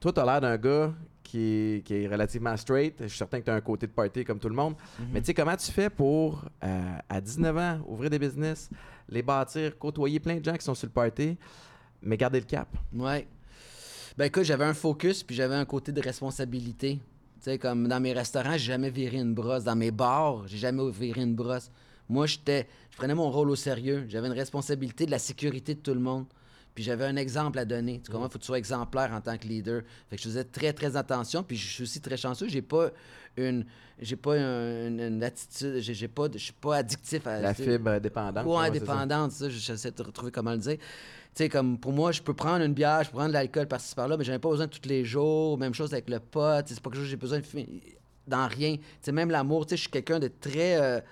[0.00, 0.92] toi, tu as l'air d'un gars
[1.24, 2.94] qui est, qui est relativement straight.
[3.00, 4.74] Je suis certain que tu as un côté de party comme tout le monde.
[5.12, 8.70] Mais tu sais, comment tu fais pour, euh, à 19 ans, ouvrir des business,
[9.08, 11.36] les bâtir, côtoyer plein de gens qui sont sur le party,
[12.02, 12.68] mais garder le cap?
[12.94, 13.26] Ouais.
[14.16, 17.00] Ben écoute, j'avais un focus puis j'avais un côté de responsabilité.
[17.38, 19.64] Tu sais, comme dans mes restaurants, j'ai jamais viré une brosse.
[19.64, 21.70] Dans mes bars, j'ai jamais viré une brosse.
[22.08, 24.04] Moi, j'étais, je prenais mon rôle au sérieux.
[24.08, 26.26] J'avais une responsabilité de la sécurité de tout le monde.
[26.74, 28.00] Puis j'avais un exemple à donner.
[28.04, 28.14] Tu Mm.
[28.14, 28.28] comprends?
[28.28, 29.82] Faut que tu sois exemplaire en tant que leader.
[30.10, 31.42] Fait que je faisais très, très attention.
[31.44, 32.48] Puis je suis aussi très chanceux.
[32.48, 32.90] J'ai pas
[33.36, 33.64] une.
[34.00, 35.78] J'ai pas un- une, une attitude.
[35.78, 36.28] J'ai pas.
[36.28, 37.40] de- Je suis pas addictif à.
[37.40, 38.44] La fibre dépendante.
[38.44, 38.62] ou c'est ça.
[38.64, 40.78] indépendante, ça, j'essaie de retrouver comment le dire.
[40.78, 43.66] Tu sais, comme pour moi, je peux prendre une bière, je peux prendre de l'alcool
[43.68, 45.56] par-ci par-là, mais j'en ai pas besoin tous les jours.
[45.58, 46.62] Même chose avec le pot.
[46.66, 47.68] C'est pas quelque chose que j'ai besoin de fumer
[48.26, 48.76] dans rien.
[48.76, 50.80] Tu sais, même l'amour, tu sais, je suis quelqu'un de très.
[50.80, 51.06] euh, tu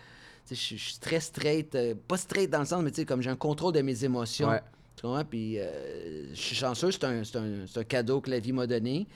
[0.45, 1.73] sais, je suis- je suis très straight.
[1.77, 4.05] euh, pas straight dans le sens, mais tu sais, comme j'ai un contrôle de mes
[4.05, 4.49] émotions.
[4.49, 4.61] Ouais.
[5.03, 5.25] Tu comprends?
[5.25, 8.53] Puis euh, je suis chanceux, c'est un, c'est un- c'est un cadeau que la vie
[8.53, 9.09] m'a donné.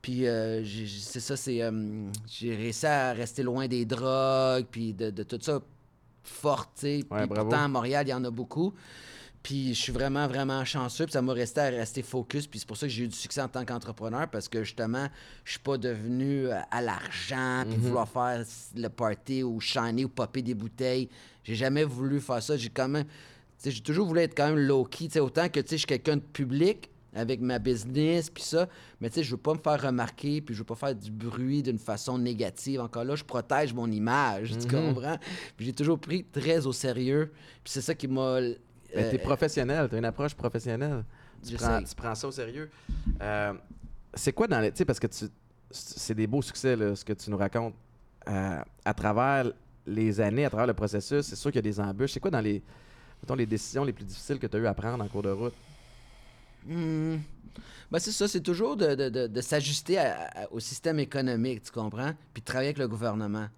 [0.00, 1.62] Puis euh, c'est ça, c'est.
[1.62, 5.60] euh, j'ai réussi à rester loin des drogues, puis de, de tout ça
[6.22, 7.04] forte, tu sais.
[7.10, 8.72] Ouais, pourtant, à Montréal, il y en a beaucoup.
[9.42, 11.04] Puis je suis vraiment, vraiment chanceux.
[11.06, 12.46] Puis ça m'a resté à rester focus.
[12.46, 15.08] Puis c'est pour ça que j'ai eu du succès en tant qu'entrepreneur parce que justement,
[15.44, 18.44] je suis pas devenu à l'argent, puis vouloir faire
[18.76, 21.08] le party ou shiner ou popper des bouteilles.
[21.44, 22.56] J'ai jamais voulu faire ça.
[22.56, 23.06] J'ai quand même.
[23.64, 25.06] J'ai toujours voulu être quand même low-key.
[25.06, 28.42] tu sais, Autant que tu sais, je suis quelqu'un de public avec ma business, puis
[28.42, 28.68] ça.
[29.00, 31.10] Mais tu sais, je veux pas me faire remarquer, puis je veux pas faire du
[31.10, 32.80] bruit d'une façon négative.
[32.80, 35.16] Encore là, je protège mon image, tu comprends?
[35.56, 37.32] Puis j'ai toujours pris très au sérieux.
[37.64, 38.40] Puis c'est ça qui m'a...
[38.40, 38.58] Mais
[39.04, 41.04] euh, t'es professionnel, t'as une approche professionnelle.
[41.46, 42.70] Tu prends, tu prends ça au sérieux.
[43.20, 43.52] Euh,
[44.14, 44.70] c'est quoi dans les.
[44.70, 45.26] Tu sais, parce que tu,
[45.70, 47.74] c'est des beaux succès, là, ce que tu nous racontes.
[48.28, 49.52] Euh, à travers
[49.86, 52.12] les années, à travers le processus, c'est sûr qu'il y a des embûches.
[52.12, 52.62] C'est quoi dans les,
[53.22, 55.30] mettons, les décisions les plus difficiles que tu as eu à prendre en cours de
[55.30, 55.54] route?
[56.68, 60.02] Ben, c'est ça, c'est toujours de, de- de- de s'ajuster
[60.50, 62.12] au système économique, tu comprends?
[62.34, 63.48] Puis de travailler avec le gouvernement.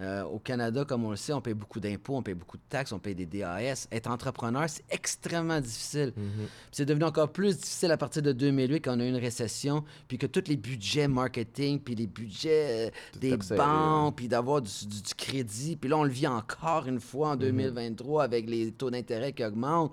[0.00, 2.62] Euh, au Canada, comme on le sait, on paye beaucoup d'impôts, on paye beaucoup de
[2.68, 3.88] taxes, on paye des DAS.
[3.90, 6.12] Être entrepreneur, c'est extrêmement difficile.
[6.14, 6.22] Puis
[6.70, 9.82] C'est devenu encore plus difficile à partir de 2008 quand on a eu une récession,
[10.06, 14.70] puis que tous les budgets marketing, puis les budgets euh, des banques, puis d'avoir du,
[14.86, 15.74] du- du crédit.
[15.74, 19.44] Puis là, on le vit encore une fois en 2023 avec les taux d'intérêt qui
[19.44, 19.92] augmentent,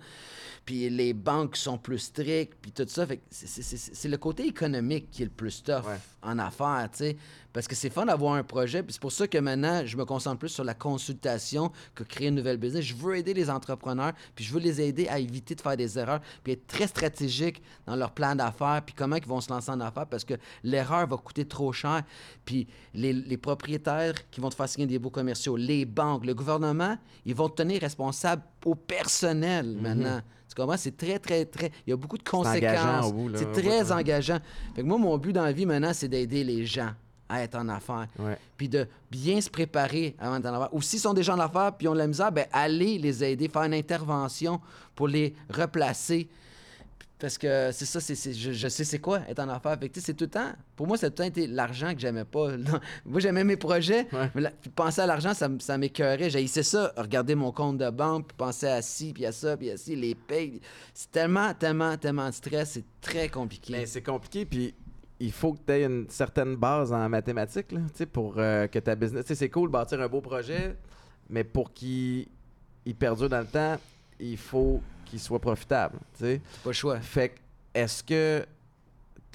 [0.66, 3.08] puis les banques qui sont plus strictes, puis tout ça.
[3.08, 5.98] Fait que c'est- le côté économique qui est le plus tough Ouais.
[6.22, 7.18] en affaires, tu sais.
[7.56, 10.04] Parce que c'est fun d'avoir un projet, puis c'est pour ça que maintenant, je me
[10.04, 12.84] concentre plus sur la consultation que créer une nouvelle business.
[12.84, 15.98] Je veux aider les entrepreneurs, puis je veux les aider à éviter de faire des
[15.98, 19.72] erreurs, puis être très stratégique dans leur plan d'affaires, puis comment ils vont se lancer
[19.72, 20.34] en affaires, parce que
[20.66, 22.04] l'erreur va coûter trop cher.
[22.44, 26.34] Puis les, les propriétaires qui vont te faire signer des beaux commerciaux, les banques, le
[26.34, 30.20] gouvernement, ils vont te tenir responsable au personnel maintenant.
[30.50, 30.76] Tu comprends?
[30.76, 31.72] C'est très, très, très...
[31.88, 33.14] Il y a beaucoup de conséquences.
[33.36, 33.92] C'est très ouais.
[33.94, 34.40] engageant.
[34.76, 36.92] Fait que moi, mon but dans la vie maintenant, c'est d'aider les gens
[37.30, 38.08] à être en affaires.
[38.20, 38.38] Ouais.
[38.58, 40.74] Puis de bien se préparer avant d'être en affaires.
[40.74, 43.48] Ou s'ils sont déjà en affaires puis ont de la misère, ben allez les aider,
[43.48, 44.60] faire une intervention
[44.96, 46.28] pour les replacer.
[47.18, 49.78] Parce que c'est ça, c'est, je, je sais c'est quoi être en affaires.
[49.96, 50.52] C'est tout le temps.
[50.76, 52.58] Pour moi, c'est tout le temps été l'argent que j'aimais pas.
[52.58, 54.30] Non, moi, j'aimais mes projets, Ouais.
[54.36, 56.30] mais la- puis penser à l'argent, ça, ça m'écœurait.
[56.30, 59.72] J'haïssais ça, regarder mon compte de banque, puis penser à ci, puis à ça, puis
[59.72, 60.60] à ci, les payes.
[60.94, 62.72] C'est tellement, tellement, tellement de stress.
[62.74, 63.72] C'est très compliqué.
[63.72, 64.76] Ben, c'est compliqué, puis
[65.20, 68.96] il faut que tu aies une certaine base en mathématiques là, pour euh, que ta
[68.96, 69.26] business.
[69.34, 70.76] C'est cool de bâtir un beau projet,
[71.30, 72.28] mais pour qu'il
[72.86, 73.78] il perdure dans le temps,
[74.20, 75.98] il faut qu'il soit profitable.
[76.18, 76.42] tu sais.
[76.64, 77.00] pas le choix.
[77.00, 77.40] Fait que,
[77.74, 78.46] est-ce que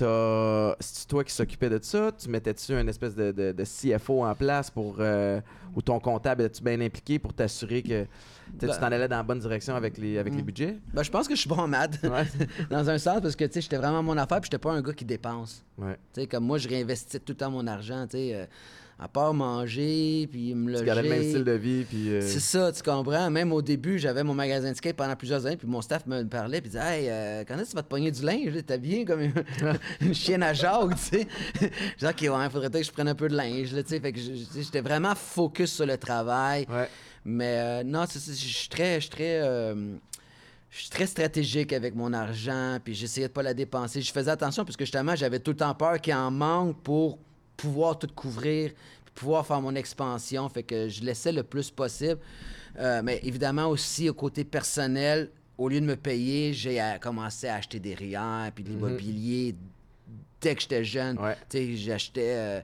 [0.04, 0.74] t'as.
[0.80, 2.10] C'est toi qui s'occupais de ça?
[2.12, 4.96] Tu mettais-tu une espèce de, de- de CFO en place pour.
[4.98, 5.40] euh,
[5.76, 9.18] ou ton comptable es-tu bien impliqué pour t'assurer que tu Ben- tu t'en allais dans
[9.18, 10.44] la bonne direction avec les, avec les Mm.
[10.46, 10.76] budgets?
[10.92, 12.24] Ben, je pense que je suis bon en maths, Ouais.
[12.70, 14.82] dans un sens, parce que tu sais, j'étais vraiment mon affaire, puis j'étais pas un
[14.82, 15.64] gars qui dépense.
[15.78, 15.96] ouais.
[16.12, 18.46] Tu sais, comme moi, je réinvestissais tout le temps mon argent, tu sais, euh,
[19.02, 20.84] à part manger, puis me loger.
[20.94, 22.10] le même style de vie, puis.
[22.10, 23.30] euh, C'est ça, tu comprends?
[23.30, 26.22] Même au début, j'avais mon magasin de skate pendant plusieurs années, puis mon staff me
[26.24, 28.52] parlait, puis disait Hey, euh, quand est-ce que tu vas te pogner du linge?
[28.66, 29.32] T'es bien comme une,
[30.02, 31.26] une chienne à Jacques, tu sais?
[31.60, 33.88] Je disais Ok, ouais, faudrait peut-être que je prenne un peu de linge, là, tu
[33.88, 34.00] sais.
[34.00, 36.66] Fait que j'étais vraiment focus sur le travail.
[36.68, 36.88] Ouais.
[37.24, 39.94] Mais euh, non, je suis très, je suis très, euh,
[40.70, 44.02] je suis très stratégique avec mon argent, puis j'essayais de pas la dépenser.
[44.02, 47.18] Je faisais attention parce que justement, j'avais tout le temps peur qu'il en manque pour
[47.60, 48.72] pouvoir tout couvrir,
[49.14, 50.48] pouvoir faire mon expansion.
[50.48, 52.18] Fait que je laissais le plus possible.
[52.78, 57.56] Euh, mais évidemment aussi au côté personnel, au lieu de me payer, j'ai commencé à
[57.56, 59.54] acheter des RIER puis de l'immobilier
[60.40, 61.18] dès que j'étais jeune.
[61.18, 61.36] Ouais.
[61.76, 62.34] J'achetais.
[62.34, 62.60] euh,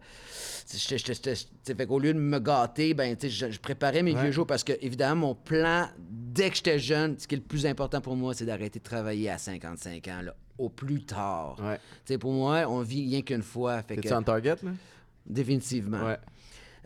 [1.66, 4.22] fait qu'au lieu de me gâter, ben, je, je préparais mes Ouais.
[4.22, 7.44] vieux jours parce que, évidemment, mon plan, dès que j'étais jeune, ce qui est le
[7.44, 11.57] plus important pour moi, c'est d'arrêter de travailler à 55 ans, là, au plus tard.
[12.09, 12.16] Ouais.
[12.19, 13.83] Pour moi, on vit rien qu'une fois.
[13.83, 14.71] Fait que, on target, là?
[15.27, 16.05] définitivement.
[16.05, 16.19] Ouais.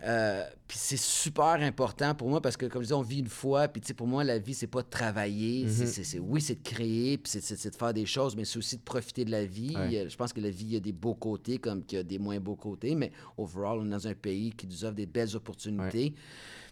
[0.03, 3.29] Euh, puis c'est super important pour moi parce que, comme je dis, on vit une
[3.29, 3.69] fois.
[3.69, 5.65] Puis, tu sais, pour moi, la vie, c'est pas de travailler.
[5.65, 5.71] Mhm.
[5.71, 8.35] c'est- c'est- c'est- oui, c'est de créer, puis c'est- c'est c'est de faire des choses,
[8.35, 9.77] mais c'est aussi de profiter de la vie.
[9.77, 9.99] Ouais.
[9.99, 12.01] Euh, Je pense que la vie, il y a des beaux côtés comme qu'il y
[12.01, 12.95] a des moins beaux côtés.
[12.95, 16.15] Mais overall, on est dans un pays qui nous offre des belles opportunités.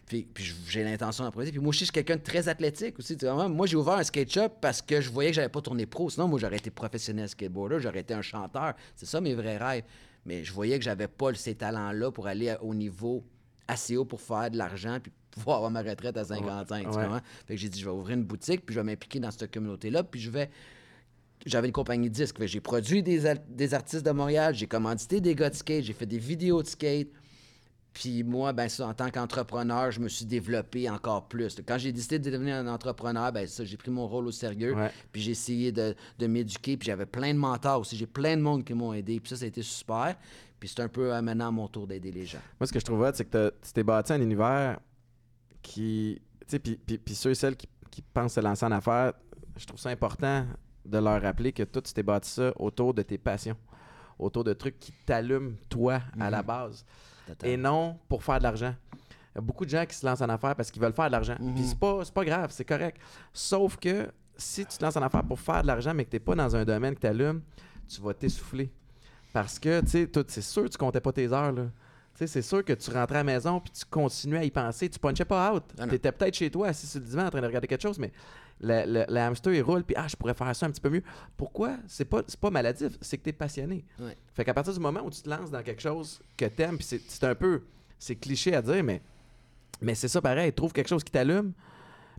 [0.09, 0.27] Puis,
[0.67, 1.51] j'ai l'intention d'en profiter.
[1.51, 3.15] Puis moi aussi, je suis quelqu'un de très athlétique aussi.
[3.15, 3.25] tu.
[3.27, 6.09] Moi, j'ai ouvert un skate shop parce que je voyais que j'avais pas tourné pro.
[6.09, 8.73] Sinon, moi, j'aurais été professionnel skateboarder, j'aurais été un chanteur.
[8.95, 9.83] C'est ça mes vrais rêves.
[10.25, 13.23] Mais je voyais que j'avais pas ces talents-là pour aller au niveau
[13.67, 16.81] assez haut pour faire de l'argent puis pouvoir avoir ma retraite à 55.
[16.81, 17.03] tu Ouais.
[17.03, 17.19] comprends?
[17.47, 19.53] Fait que j'ai dit, je vais ouvrir une boutique puis je vais m'impliquer dans cette
[19.53, 20.49] communauté-là puis je vais
[21.45, 22.43] j'avais une compagnie de disques.
[22.45, 26.05] J'ai produit des, des artistes de Montréal, j'ai commandité des gars de skate, j'ai fait
[26.07, 27.09] des vidéos de skate.
[27.93, 31.57] Puis moi, ben ça, en tant qu'entrepreneur, je me suis développé encore plus.
[31.67, 34.73] Quand j'ai décidé de devenir un entrepreneur, ben ça, j'ai pris mon rôle au sérieux.
[34.75, 34.91] Ouais.
[35.11, 36.77] Puis j'ai essayé de, de m'éduquer.
[36.77, 37.97] Puis j'avais plein de mentors aussi.
[37.97, 39.19] J'ai plein de monde qui m'ont aidé.
[39.19, 40.15] Puis ça, ça a été super.
[40.59, 42.39] Puis c'est un peu euh, maintenant à mon tour d'aider les gens.
[42.59, 44.79] Moi, ce que je trouve hot, c'est que tu t'es bâti un univers
[45.61, 46.21] qui.
[46.41, 49.13] Tu sais, puis- puis puis ceux et celles qui, qui pensent se lancer en affaires,
[49.57, 50.45] je trouve ça important
[50.85, 53.57] de leur rappeler que toi, tu t'es bâti ça autour de tes passions,
[54.17, 56.85] autour de trucs qui t'allument, toi, à la base.
[57.43, 58.73] Et non pour faire de l'argent.
[58.93, 61.07] Il y a beaucoup de gens qui se lancent en affaires parce qu'ils veulent faire
[61.07, 61.35] de l'argent.
[61.55, 62.99] Puis c'est pas, c'est pas grave, c'est correct.
[63.31, 66.15] Sauf que si tu te lances en affaires pour faire de l'argent, mais que tu
[66.15, 67.41] n'es pas dans un domaine qui t'allume,
[67.87, 68.71] tu vas t'essouffler.
[69.33, 71.65] Parce que, tu sais, c'est sûr que tu comptais pas tes heures, là.
[72.19, 74.51] Tu sais, c'est sûr que tu rentrais à la maison puis tu continuais à y
[74.51, 74.89] penser.
[74.89, 75.63] Tu punchais pas out.
[75.77, 77.81] Ah tu étais peut-être chez toi, assis sur le divan en train de regarder quelque
[77.81, 78.11] chose, mais
[78.59, 80.89] le, le- le hamster, il roule, puis ah, je pourrais faire ça un petit peu
[80.89, 81.03] mieux.
[81.37, 81.77] Pourquoi?
[81.87, 83.85] C'est pas, pas maladif, c'est que tu es passionné.
[83.97, 84.17] Ouais.
[84.33, 86.85] Fait qu'à partir du moment où tu te lances dans quelque chose que t'aimes, puis
[86.85, 87.61] c'est, c'est un peu,
[87.97, 89.01] c'est cliché à dire, mais,
[89.79, 90.51] mais c'est ça pareil.
[90.51, 91.53] Trouve quelque chose qui t'allume,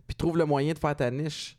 [0.07, 1.55] puis trouve le moyen de faire ta niche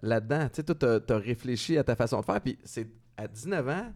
[0.00, 0.44] là-dedans.
[0.48, 3.68] Tu sais, toi, t'as, t'as réfléchi à ta façon de faire, puis c'est à 19
[3.68, 3.92] ans,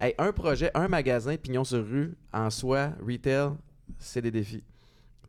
[0.00, 3.50] hey, un projet, un magasin, pignon sur rue, en soi, retail,
[3.98, 4.64] c'est des défis.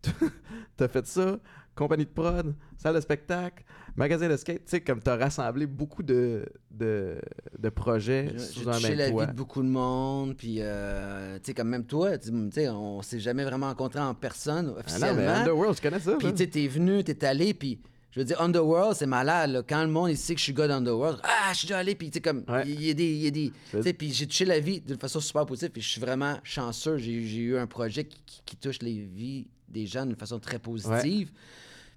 [0.78, 1.38] t'as fait ça,
[1.76, 3.64] compagnie de prod, salle de spectacle,
[3.96, 7.18] magasin de skate, tu sais, comme t'as rassemblé beaucoup de, de,
[7.60, 9.26] de projets sous un même la toit.
[9.26, 13.02] vie de beaucoup de monde, puis euh, tu sais, comme même toi, tu sais, on
[13.04, 15.16] s'est jamais vraiment rencontrés en personne Ah non, officiellement.
[15.18, 16.16] mais Underworld, tu connais ça?
[16.18, 17.80] Puis tu sais, t'es venu, t'es allé, puis
[18.12, 19.52] je veux dire, Underworld, c'est malade.
[19.52, 19.64] là.
[19.68, 21.96] Quand le monde il sait que je suis gars d'Underworld, ah, je suis déjà allé,
[21.96, 23.06] puis tu sais, comme, il y, a des.
[23.12, 25.46] il y a des C'est- tu sais, puis j'ai touché la vie d'une façon super
[25.46, 26.98] positive, puis je suis vraiment chanceux.
[26.98, 30.40] J'ai j'ai eu un projet qui, qui- qui touche les vies des gens d'une façon
[30.40, 31.32] très positive.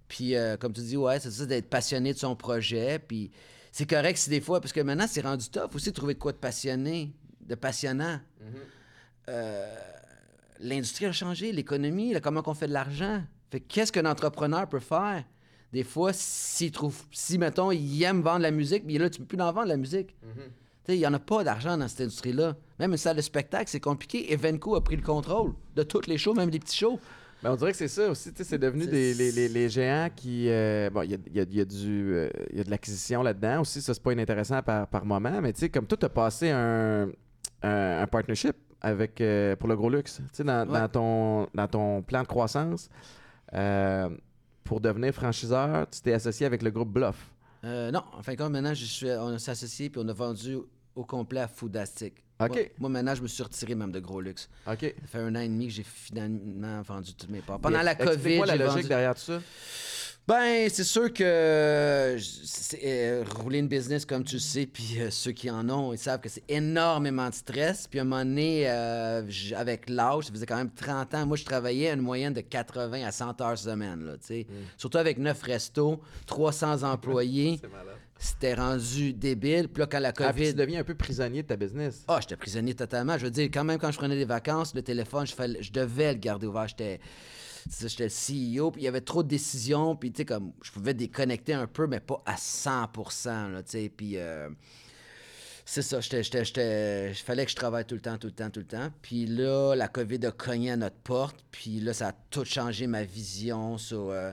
[0.07, 2.98] Puis, euh, comme tu dis, ouais, c'est ça, d'être passionné de son projet.
[3.00, 3.31] Puis,
[3.72, 6.18] c'est correct si des fois, parce que maintenant, c'est rendu tough aussi de trouver de
[6.20, 8.20] quoi de passionné, de passionnant.
[9.29, 9.74] Euh,
[10.61, 13.22] L'industrie a changé, l'économie, comment on fait de l'argent.
[13.50, 15.24] Fait que qu'est-ce qu'un entrepreneur peut faire?
[15.74, 19.26] Des fois, s'il trouve, si, mettons, il aime vendre la musique, mais là, tu peux
[19.26, 20.14] plus en vendre la musique.
[20.22, 20.32] Tu
[20.87, 22.56] sais, Il n'y en a pas d'argent dans cette industrie-là.
[22.78, 24.32] Même une salle de spectacle, c'est compliqué.
[24.32, 26.98] Evenco a pris le contrôle de toutes les shows, même les petits shows.
[27.42, 29.68] Ben, on dirait que c'est ça aussi, tu sais, c'est devenu des, les, les- les
[29.68, 30.48] géants qui...
[30.48, 32.70] euh, bon, il y a, y a- y a du, euh, il y a de
[32.70, 35.98] l'acquisition là-dedans aussi, ça c'est pas inintéressant par, par moment, mais tu sais, comme toi,
[35.98, 37.08] tu as passé un,
[37.62, 40.78] un, un partnership avec, euh, pour le gros luxe, tu sais, dans, Ouais.
[40.80, 42.88] dans ton, dans ton plan de croissance,
[43.52, 44.08] euh,
[44.64, 47.31] pour devenir franchiseur, tu t'es associé avec le groupe Bluff?
[47.64, 50.12] Euh, non, en fin de compte, maintenant, je suis, on s'est associés puis on a
[50.12, 50.59] vendu
[50.94, 52.24] au complet à Foodastic.
[52.40, 52.50] OK.
[52.50, 54.48] Moi, moi, maintenant, je me suis retiré même de gros luxe.
[54.66, 54.81] OK.
[54.81, 57.61] Ça fait un an et demi que j'ai finalement vendu toutes mes parts.
[57.61, 58.88] Pendant la COVID, la j'ai logique vendu...
[58.88, 59.40] derrière tout ça.
[60.26, 62.18] Ben, c'est sûr que euh,
[62.82, 65.98] euh, rouler une business, comme tu le sais, puis euh, ceux qui en ont, ils
[65.98, 67.87] savent que c'est énormément de stress.
[67.87, 69.22] Puis à un moment donné, euh,
[69.54, 71.26] avec l'âge, ça faisait quand même 30 ans.
[71.26, 74.46] Moi, je travaillais à une moyenne de 80 à 100 heures semaine, là, tu sais.
[74.78, 77.60] Surtout avec 9 restos, 300 employés.
[78.16, 79.68] C'était rendu débile.
[79.68, 80.46] Puis là, quand la Ah, puis COVID...
[80.52, 82.02] tu deviens un peu prisonnier de ta business.
[82.08, 83.18] Ah, j'étais prisonnier totalement.
[83.18, 85.70] Je veux dire, quand même, quand je prenais des vacances, le téléphone, je, fallait- je
[85.70, 86.66] devais le garder ouvert.
[86.66, 86.98] J'étais
[87.68, 88.11] j'étais le
[88.61, 91.55] CEO, puis il y avait trop de décisions, puis tu sais, comme, je pouvais déconnecter
[91.55, 92.70] un peu, mais pas à 100
[93.27, 94.16] là, tu sais, puis...
[94.16, 94.48] euh,
[95.66, 98.66] c'est ça, il fallait que je travaille tout le temps, tout le temps, tout le
[98.66, 98.90] temps.
[99.00, 101.37] Puis là, la COVID a cogné à notre porte.
[101.50, 104.33] Puis là, ça a tout changé ma vision euh,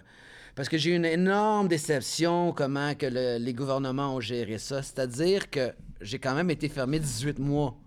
[0.55, 4.83] parce que j'ai eu une énorme déception comment que le- les gouvernements ont géré ça.
[4.83, 7.77] C'est-à-dire que j'ai quand même été fermé 18 mois.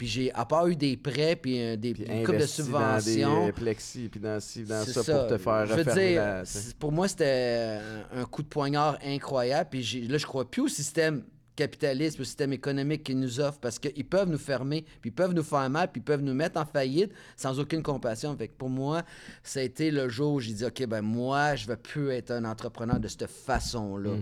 [0.00, 3.34] Puis j'ai, à part eu des prêts, puis euh, des Puis une couple de subventions...
[3.40, 6.22] dans des plexis, puis dans, ci, dans C'est ça, pour te faire Je veux dire,
[6.22, 6.42] la-
[6.78, 9.68] pour moi, c'était euh, un coup de poignard incroyable.
[9.70, 11.22] Puis là, je crois plus au système
[11.54, 15.34] capitaliste, au système économique qu'ils nous offrent parce qu'ils peuvent nous fermer, puis ils peuvent
[15.34, 18.34] nous faire mal, puis ils peuvent nous mettre en faillite sans aucune compassion.
[18.38, 19.02] Fait que pour moi,
[19.42, 22.08] ça a été le jour où j'ai dit, OK, ben moi, je ne vais plus
[22.08, 24.12] être un entrepreneur de cette façon-là.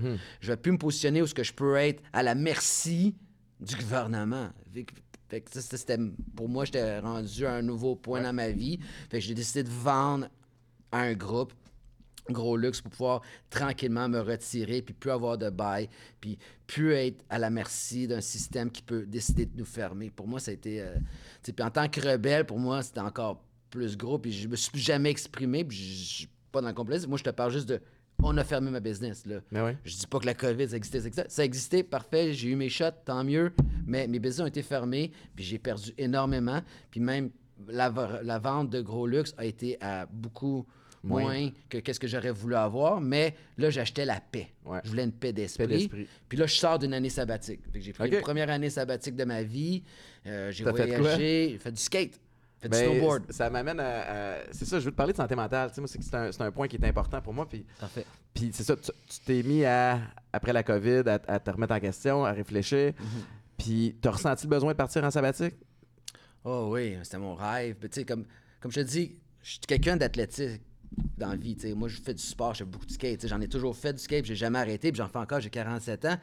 [0.41, 3.15] Je ne vais plus me positionner où ce que je peux être à la merci
[3.61, 4.49] du gouvernement.
[4.75, 4.93] Fait que
[5.29, 5.99] Fait que ça, c'était,
[6.35, 8.79] pour moi, j'étais rendu à un nouveau point dans ma vie.
[9.11, 10.29] Fait que j'ai décidé de vendre
[10.91, 11.53] à un groupe
[12.31, 15.89] gros luxe pour pouvoir tranquillement me retirer puis plus avoir de bail
[16.21, 20.11] puis plus être à la merci d'un système qui peut décider de nous fermer.
[20.11, 20.81] Pour moi, ça a été...
[20.81, 20.97] Euh,
[21.43, 24.79] puis en tant que rebelle, pour moi, c'était encore plus gros puis je me suis
[24.79, 26.99] jamais exprimé puis je suis pas dans le complet.
[27.07, 27.81] Moi, je te parle juste de...
[28.23, 29.41] On a fermé ma business, là.
[29.51, 29.77] Mais ouais.
[29.85, 31.27] Je dis pas que la COVID, ça existait, ça existait.
[31.29, 33.53] Ça existait, parfait, j'ai eu mes shots, tant mieux.
[33.87, 36.61] Mais mes business ont été fermés, puis j'ai perdu énormément.
[36.91, 37.31] Puis même
[37.69, 37.93] la,
[38.23, 40.67] la, vente de gros luxe a été à beaucoup
[41.03, 44.49] moins que qu'est-ce que j'aurais voulu avoir, mais là, j'achetais la paix.
[44.85, 45.89] Je voulais une paix d'esprit.
[46.29, 47.61] Puis là, je sors d'une année sabbatique.
[47.75, 49.83] J'ai pris la première année sabbatique de ma vie.
[50.27, 52.21] Euh, j'ai voyagé, j'ai fait du skate.
[52.61, 53.33] Fait du ben, snowboard.
[53.33, 55.71] Ça m'amène à, C'est ça, je veux te parler de santé mentale.
[55.71, 57.49] Tu sais, moi, c'est, un, c'est un, point qui est important pour moi.
[57.49, 58.05] Puis, Parfait.
[58.35, 58.91] Puis c'est ça, tu,
[59.25, 60.01] t'es mis à,
[60.33, 62.91] après la COVID à, te remettre en question, à réfléchir.
[62.91, 63.57] Mm-hmm.
[63.57, 65.55] Puis, tu as ressenti le besoin de partir en sabbatique?
[66.45, 67.77] Oh oui, c'était mon rêve.
[67.81, 68.25] Tu sais, comme,
[68.61, 70.63] comme je te dis, je suis quelqu'un d'athlétique
[71.17, 71.57] dans la vie.
[71.77, 73.27] Moi, je fais du sport, je fais beaucoup de skate.
[73.27, 76.05] J'en ai toujours fait du skate, j'ai jamais arrêté, puis j'en fais encore, j'ai 47
[76.07, 76.17] ans.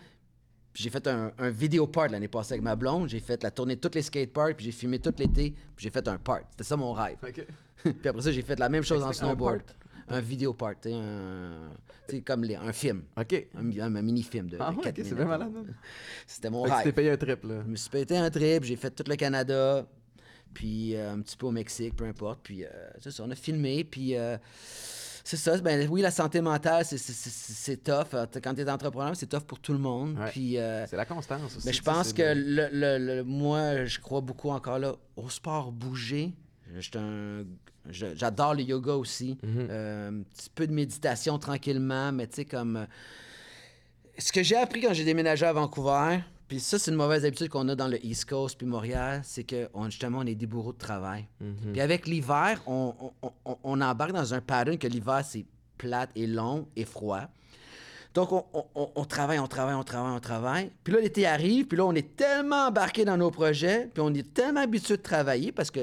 [0.76, 3.08] J'ai fait un, un vidéo part l'année passée avec ma blonde.
[3.08, 5.84] J'ai fait la tournée de toutes les skate parks, puis j'ai filmé tout l'été, puis
[5.84, 6.42] j'ai fait un part.
[6.52, 7.16] C'était ça mon rêve.
[7.84, 9.62] puis après ça, j'ai fait la même chose en snowboard.
[10.10, 11.70] Un, vidéo part, un,
[12.26, 13.04] comme les, un film.
[13.18, 13.48] OK.
[13.56, 15.52] Un, mini-film de, ah, de c'est bien malade.
[16.28, 16.74] C'était mon rêve.
[16.80, 17.62] Tu t'es payé un trip, là.
[17.66, 19.88] Je me suis payé un trip, j'ai fait tout le Canada,
[20.54, 22.42] puis euh, un petit peu au Mexique, peu importe.
[22.44, 22.70] Puis euh,
[23.00, 24.38] ça, on a filmé, puis euh,
[25.26, 25.58] c'est ça.
[25.58, 28.16] Ben, oui, la santé mentale, c'est tough.
[28.44, 30.18] Quand tu es entrepreneur, c'est tough pour tout le monde.
[30.30, 30.58] Puis,
[30.88, 31.66] c'est la constance aussi.
[31.66, 36.32] Mais je pense que le, le, moi, je crois beaucoup encore là au sport bouger.
[37.90, 39.38] J'adore le yoga aussi.
[39.44, 39.72] Mm-hmm.
[39.72, 42.86] un petit peu de méditation tranquillement, mais tu sais, comme.
[44.18, 47.50] Ce que j'ai appris quand j'ai déménagé à Vancouver, puis ça, c'est une mauvaise habitude
[47.50, 50.74] qu'on a dans le East Coast puis Montréal, c'est que justement, on est des bourreaux
[50.74, 51.28] de travail.
[51.42, 51.72] Mhm.
[51.74, 52.94] Puis avec l'hiver, on,
[53.64, 55.46] on, embarque dans un pattern que l'hiver, c'est
[55.78, 57.28] plate et long et froid.
[58.14, 60.72] Donc, on, travaille, on travaille, on travaille, on travaille.
[60.86, 64.14] Puis là, l'été arrive, puis là, on est tellement embarqué dans nos projets, puis on
[64.14, 65.82] est tellement habitué de travailler parce que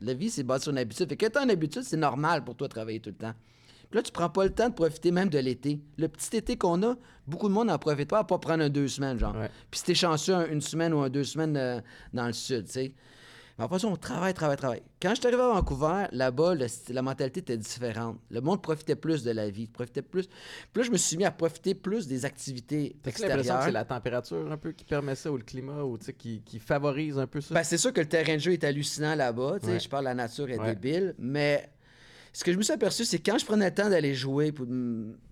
[0.00, 1.08] la vie, c'est basé sur une habitude.
[1.08, 3.34] Fait que quand en habitude, c'est normal pour toi de travailler tout le temps
[3.92, 5.80] là, tu prends pas le temps de profiter même de l'été.
[5.98, 8.68] Le petit été qu'on a, beaucoup de monde n'en profite pas à pas prendre un
[8.68, 9.34] deux semaines, genre.
[9.70, 11.80] Puis si t'es chanceux, une semaine ou un deux semaines euh,
[12.12, 12.94] dans le sud, tu sais.
[13.58, 14.82] Mais après ça, on travaille, travaille, travaille.
[15.00, 16.54] Quand je suis arrivé à Vancouver, là-bas,
[16.88, 18.18] la mentalité était différente.
[18.30, 20.26] Le monde profitait plus de la vie, profitait plus.
[20.26, 23.58] Puis là, je me suis mis à profiter plus des activités extérieures.
[23.58, 26.58] que c'est la température un peu qui permet ça, ou le climat, ou qui, qui
[26.58, 27.54] favorise un peu ça?
[27.54, 29.58] Ben, c'est sûr que le terrain de jeu est hallucinant là-bas.
[29.62, 31.68] Je parle, la nature est débile, mais
[32.32, 34.66] ce que je me suis aperçu, c'est quand je prenais le temps d'aller jouer pour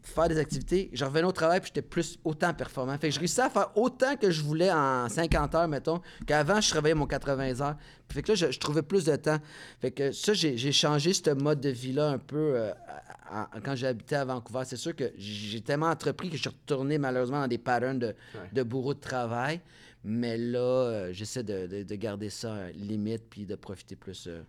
[0.03, 2.97] faire des activités, je revenais au travail et j'étais plus autant performant.
[2.99, 6.61] Fait que je réussissais à faire autant que je voulais en 50 heures, mettons, qu'avant,
[6.61, 7.77] je travaillais mon 80 heures.
[8.11, 9.39] Fait que là, je, trouvais plus de temps.
[9.81, 12.73] Fait que ça, j'ai changé ce mode de vie-là un peu euh,
[13.65, 14.63] quand habité à Vancouver.
[14.67, 17.99] C'est sûr que j'ai tellement entrepris que je suis retourné malheureusement dans des patterns
[18.53, 19.61] de, bourreau de travail.
[20.05, 24.43] Mais là, euh, j'essaie de, garder ça limite puis de profiter plus euh,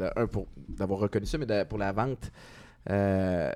[0.00, 2.30] un, pour d'avoir reconnu ça, mais pour la vente.
[2.90, 3.52] Euh,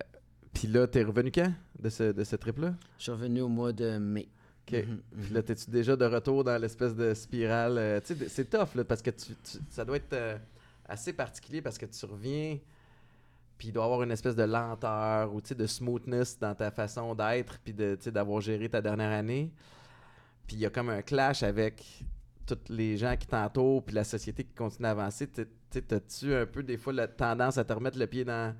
[0.52, 2.74] puis là, t'es revenu quand de ce, de ce trip-là?
[2.98, 4.28] Je suis revenu au mois de mai.
[4.66, 4.84] OK.
[4.86, 7.78] Mhm, puis là, t'es-tu déjà de retour dans l'espèce de spirale?
[7.78, 9.32] Euh, tu sais, c'est tough, là, parce que tu,
[9.70, 10.36] ça doit être euh,
[10.88, 12.58] assez particulier parce que tu reviens,
[13.58, 17.14] puis il doit y avoir une espèce de lenteur ou de smoothness dans ta façon
[17.14, 19.52] d'être, puis d'avoir géré ta dernière année.
[20.46, 22.04] Puis il y a comme un clash avec
[22.46, 25.28] tous les gens qui t'entourent, puis la société qui continue à avancer.
[25.28, 28.54] T'as-tu un peu des fois la tendance à te remettre le pied dans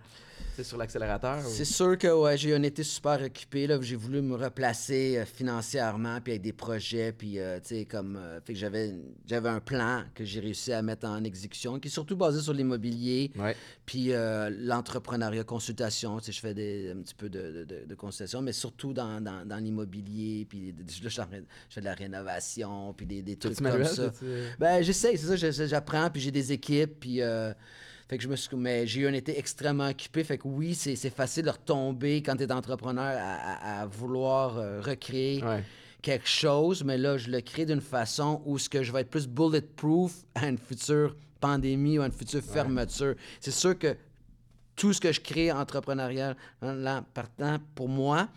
[0.65, 1.41] sur l'accélérateur?
[1.45, 3.67] C'est sûr que ouais, j'ai un été super occupé.
[3.67, 7.85] Là, j'ai voulu me replacer euh, financièrement, puis avec des projets, puis euh, tu sais,
[7.85, 8.17] comme.
[8.17, 8.95] Euh, fait que j'avais,
[9.27, 12.53] j'avais un plan que j'ai réussi à mettre en exécution, qui est surtout basé sur
[12.53, 13.33] l'immobilier,
[13.85, 16.19] puis l'entrepreneuriat, consultation.
[16.19, 19.21] Tu sais, je fais des, un petit peu de, de, de, consultation, mais surtout dans,
[19.21, 21.21] dans, dans l'immobilier, puis là, je,
[21.71, 24.13] fais de la rénovation, puis des, des trucs comme ça.
[24.59, 27.21] Ben, j'essaie, c'est ça, j'apprends, puis j'ai des équipes, puis.
[28.09, 28.57] Fait que je me suis.
[28.57, 30.23] Mais j'ai eu un été extrêmement occupé.
[30.25, 35.43] Fait que oui, c'est facile de retomber quand tu es entrepreneur à, vouloir euh, recréer.
[36.03, 39.11] quelque chose, mais là, je le crée d'une façon où ce que je vais être
[39.11, 43.17] plus bulletproof à une future pandémie ou à une future fermeture.
[43.41, 43.97] C'est sûr que
[44.77, 48.29] tout ce que je crée entrepreneurial, là, partant pour moi,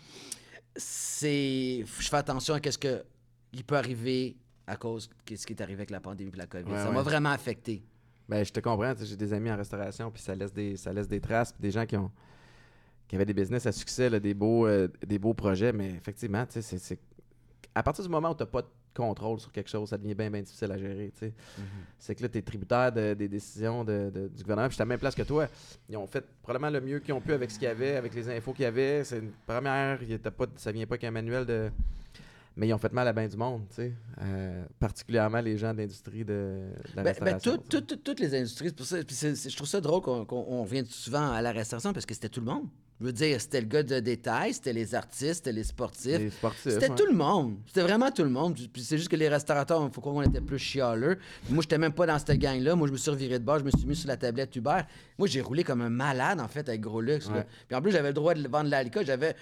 [0.74, 3.04] c'est je fais attention à ce que
[3.52, 6.46] il peut arriver à cause de ce qui est arrivé avec la pandémie et la
[6.46, 6.70] COVID.
[6.70, 7.82] ça m'a vraiment affecté.
[8.30, 8.94] Ben, je te comprends.
[9.02, 11.70] J'ai des amis en restauration, puis ça laisse des, ça laisse des traces, puis des
[11.72, 12.10] gens qui ont
[13.08, 16.96] qui avaient des business à succès, des, beaux, euh, des beaux projets, mais effectivement, c'est,
[17.74, 18.62] à partir du moment où tu n'as pas
[18.94, 21.10] contrôle sur quelque chose, ça devient bien, bien difficile à gérer.
[21.12, 21.26] tu sais.
[21.26, 21.62] Mm-hmm.
[21.98, 24.68] C'est que là, tu es tributaire de- des décisions de- de- du gouvernement.
[24.68, 25.48] Puis je suis à la même place que toi.
[25.88, 28.14] Ils ont fait probablement le mieux qu'ils ont pu avec ce qu'il y avait, avec
[28.14, 29.02] les infos qu'il y avait.
[29.02, 31.68] C'est une première, il était pas, ça vient pas qu'un manuel de.
[32.60, 33.92] Mais ils ont fait mal à bien du monde, tu sais.
[34.20, 37.56] Euh, particulièrement les gens de l'industrie de, de la Ben, ben, restauration.
[37.56, 38.98] tout- tout- tout- toutes les industries, pour ça.
[39.02, 41.94] puis c'est- c'est- je trouve ça drôle qu'on qu'on- on revient souvent à la restauration
[41.94, 42.66] parce que c'était tout le monde.
[43.00, 46.18] Je veux dire, c'était le gars de détail, c'était les artistes, c'était les sportifs.
[46.18, 46.70] Les sportifs.
[46.74, 46.94] C'était ouais.
[46.94, 47.56] tout le monde.
[47.66, 48.54] C'était vraiment tout le monde.
[48.54, 51.16] Puis c'est juste que les restaurateurs, il faut qu'on était plus chialeux.
[51.48, 52.74] Moi, j'étais même pas dans cette gang-là.
[52.76, 54.80] Moi, je me suis reviré de bord, je me suis mis sur la tablette Uber.
[55.18, 57.28] Moi, j'ai roulé comme un malade, en fait, avec Gros Luxe.
[57.28, 57.46] Ouais.
[57.68, 59.06] Puis en plus, j'avais le droit de vendre de l'alcool.
[59.06, 59.34] J'avais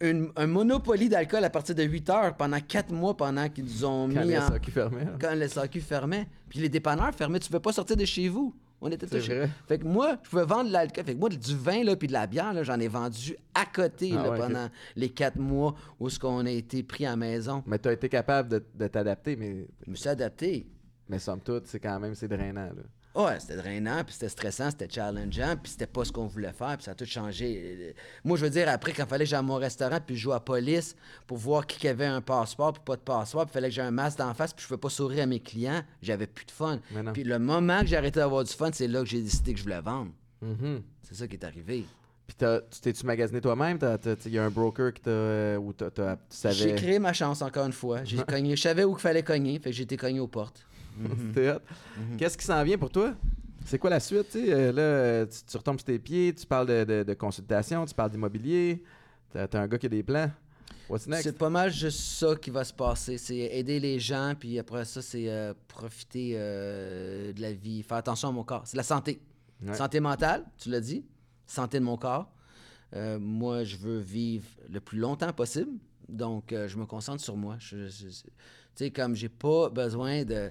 [0.00, 3.84] une- un monopoly d'alcool à partir de 8 heures pendant 4 mois pendant qu'ils nous
[3.84, 4.48] ont Quand mis les en...
[4.48, 5.06] SAQ fermaient.
[5.20, 6.26] Quand le SAQ fermait.
[6.48, 7.38] Puis les dépanneurs fermaient.
[7.40, 8.54] Tu ne pouvais pas sortir de chez vous.
[8.80, 9.48] On était tous chez-.
[9.66, 11.04] Fait que moi, je pouvais vendre de l'alcool.
[11.04, 14.12] Fait que moi, du vin là, puis de la bière, j'en ai vendu à côté
[14.12, 14.44] Ah là, ouais, ok.
[14.46, 17.64] pendant les quatre mois où ce qu'on a été pris à la maison.
[17.66, 20.68] Mais tu as été capable de, de t'adapter, mais, Je me suis adapté.
[21.08, 22.66] mais somme toute, c'est quand même c'est drainant.
[22.66, 22.82] Là.
[23.18, 26.76] Ouais, c'était drainant, puis c'était stressant, c'était challengeant, puis c'était pas ce qu'on voulait faire,
[26.76, 27.94] puis ça a tout changé.
[28.24, 30.20] Moi, je veux dire, après, quand il fallait que j'aille à mon restaurant, puis je
[30.22, 30.94] jouais à police
[31.26, 33.82] pour voir qui avait un passeport, puis pas de passeport, puis il fallait que j'ai
[33.82, 36.52] un masque d'en face, puis je pouvais pas sourire à mes clients, j'avais plus de
[36.52, 36.78] fun.
[37.12, 39.58] Puis le moment que j'ai arrêté d'avoir du fun, c'est là que j'ai décidé que
[39.58, 40.12] je voulais vendre.
[40.40, 40.82] Mhm.
[41.02, 41.84] C'est ça qui est arrivé.
[42.28, 43.78] Puis t'as- tu t'es-tu magasiné toi-même?
[44.26, 45.10] Il y a un broker qui t'a.
[45.10, 45.84] euh, tu
[46.30, 46.74] J'ai savais.
[46.74, 48.04] créé ma chance encore une fois.
[48.04, 50.64] J'ai cogné, je savais où il fallait cogner, fait que j'ai été cogné aux portes.
[51.28, 51.60] C'était hot.
[52.18, 53.14] Qu'est-ce qui s'en vient pour toi?
[53.64, 54.30] C'est quoi la suite?
[54.30, 54.52] tu sais?
[54.52, 57.94] Euh, là, tu, tu retombes sur tes pieds, tu parles de, de- de consultation, tu
[57.94, 58.82] parles d'immobilier.
[59.32, 60.30] T'as un gars qui a des plans.
[60.88, 61.22] What's next?
[61.24, 63.18] C'est pas mal juste ça qui va se passer.
[63.18, 67.98] C'est aider les gens, puis après ça, c'est euh, profiter euh, de la vie, faire
[67.98, 68.62] attention à mon corps.
[68.66, 69.20] C'est la santé.
[69.62, 69.74] Ouais.
[69.74, 71.04] Santé mentale, tu l'as dit.
[71.46, 72.32] Santé de mon corps.
[72.96, 75.72] Euh, moi, je veux vivre le plus longtemps possible.
[76.08, 77.58] Donc, euh, je me concentre sur moi.
[77.60, 77.76] Tu
[78.74, 80.50] sais, comme j'ai pas besoin de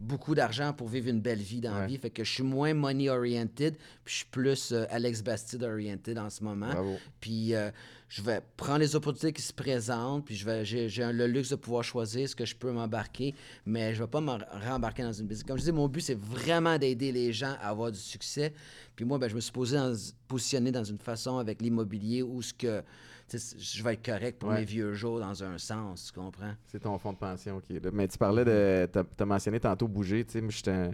[0.00, 2.74] beaucoup d'argent pour vivre une belle vie dans la vie, fait que je suis moins
[2.74, 6.70] money-oriented, puis je suis plus euh, Alex Bastide-oriented en ce moment.
[6.70, 6.96] Bravo.
[7.20, 7.70] Puis euh,
[8.10, 11.54] je vais prendre les opportunités qui se présentent, puis je vais, j'ai, le luxe de
[11.54, 14.32] pouvoir choisir ce que je peux m'embarquer, mais je vais pas me
[14.68, 15.46] rembarquer dans une business.
[15.46, 18.52] Comme je dis, mon but, c'est vraiment d'aider les gens à avoir du succès.
[18.96, 19.94] Puis moi, ben, je me suis posé dans-
[20.26, 22.82] positionné dans une façon avec l'immobilier où ce que
[23.28, 24.56] tu je vais être correct pour Ouais.
[24.58, 26.54] mes vieux jours dans un sens, tu comprends?
[26.66, 27.90] C'est ton fonds de pension là.
[27.92, 28.88] Mais tu parlais de.
[28.92, 30.24] T'as as mentionné tantôt bouger.
[30.24, 30.90] Tu sais, moi, je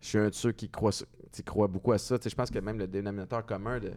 [0.00, 0.90] suis un de ceux qui croient,
[1.30, 2.18] tu croient beaucoup à ça.
[2.18, 3.92] Tu je pense que même le dénominateur commun de,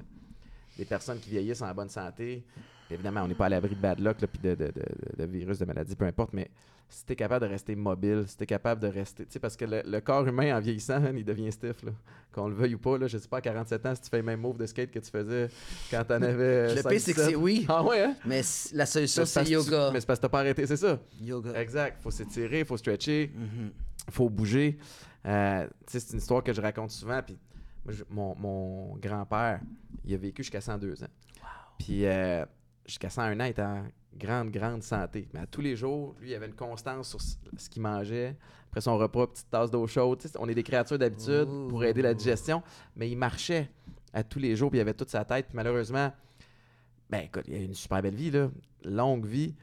[0.77, 2.43] des personnes qui vieillissent en bonne santé,
[2.87, 5.17] puis évidemment, on n'est pas à l'abri de bad luck, là, puis de, de, de-
[5.17, 6.49] de virus, de maladies, peu importe, mais
[6.89, 9.25] si tu es capable de rester mobile, si tu es capable de rester.
[9.25, 11.81] Tu sais, parce que le, le corps humain, en vieillissant, il devient stiff.
[11.83, 11.91] Là.
[12.31, 14.17] Qu'on le veuille ou pas, là, je sais pas, à 47 ans, si tu fais
[14.17, 15.47] le même move de skate que tu faisais
[15.89, 16.67] quand t'en avais.
[16.75, 17.35] Le 5, pire, c'est que c'est 17.
[17.41, 18.15] oui, Ah ouais, hein?
[18.25, 18.41] mais
[18.73, 19.89] la solution, c'est tu- yoga.
[19.91, 20.99] Mais c'est parce que t'as pas arrêté, c'est ça.
[21.19, 21.59] Yoga.
[21.59, 21.97] Exact.
[22.01, 23.71] Faut s'étirer, faut stretcher, Mhm.
[24.11, 24.77] faut bouger.
[25.25, 27.21] Euh, tu sais, c'est une histoire que je raconte souvent.
[27.25, 27.39] Puis
[27.85, 29.61] moi, je- mon, mon grand-père,
[30.05, 31.07] il a vécu jusqu'à 102 ans.
[31.77, 32.45] Puis euh,
[32.85, 33.83] jusqu'à 101 ans, il était en
[34.17, 35.27] grande, grande santé.
[35.33, 38.35] Mais à tous les jours, lui, il avait une constance sur ce qu'il mangeait.
[38.69, 40.19] Après son repas, petite tasse d'eau chaude.
[40.39, 42.61] On est des créatures d'habitude pour aider la digestion.
[42.95, 43.69] Mais il marchait
[44.13, 45.47] à tous les jours, puis il avait toute sa tête.
[45.47, 46.11] Puis malheureusement,
[47.09, 48.49] ben écoute, il a eu une super belle vie, là.
[48.83, 49.55] Longue vie.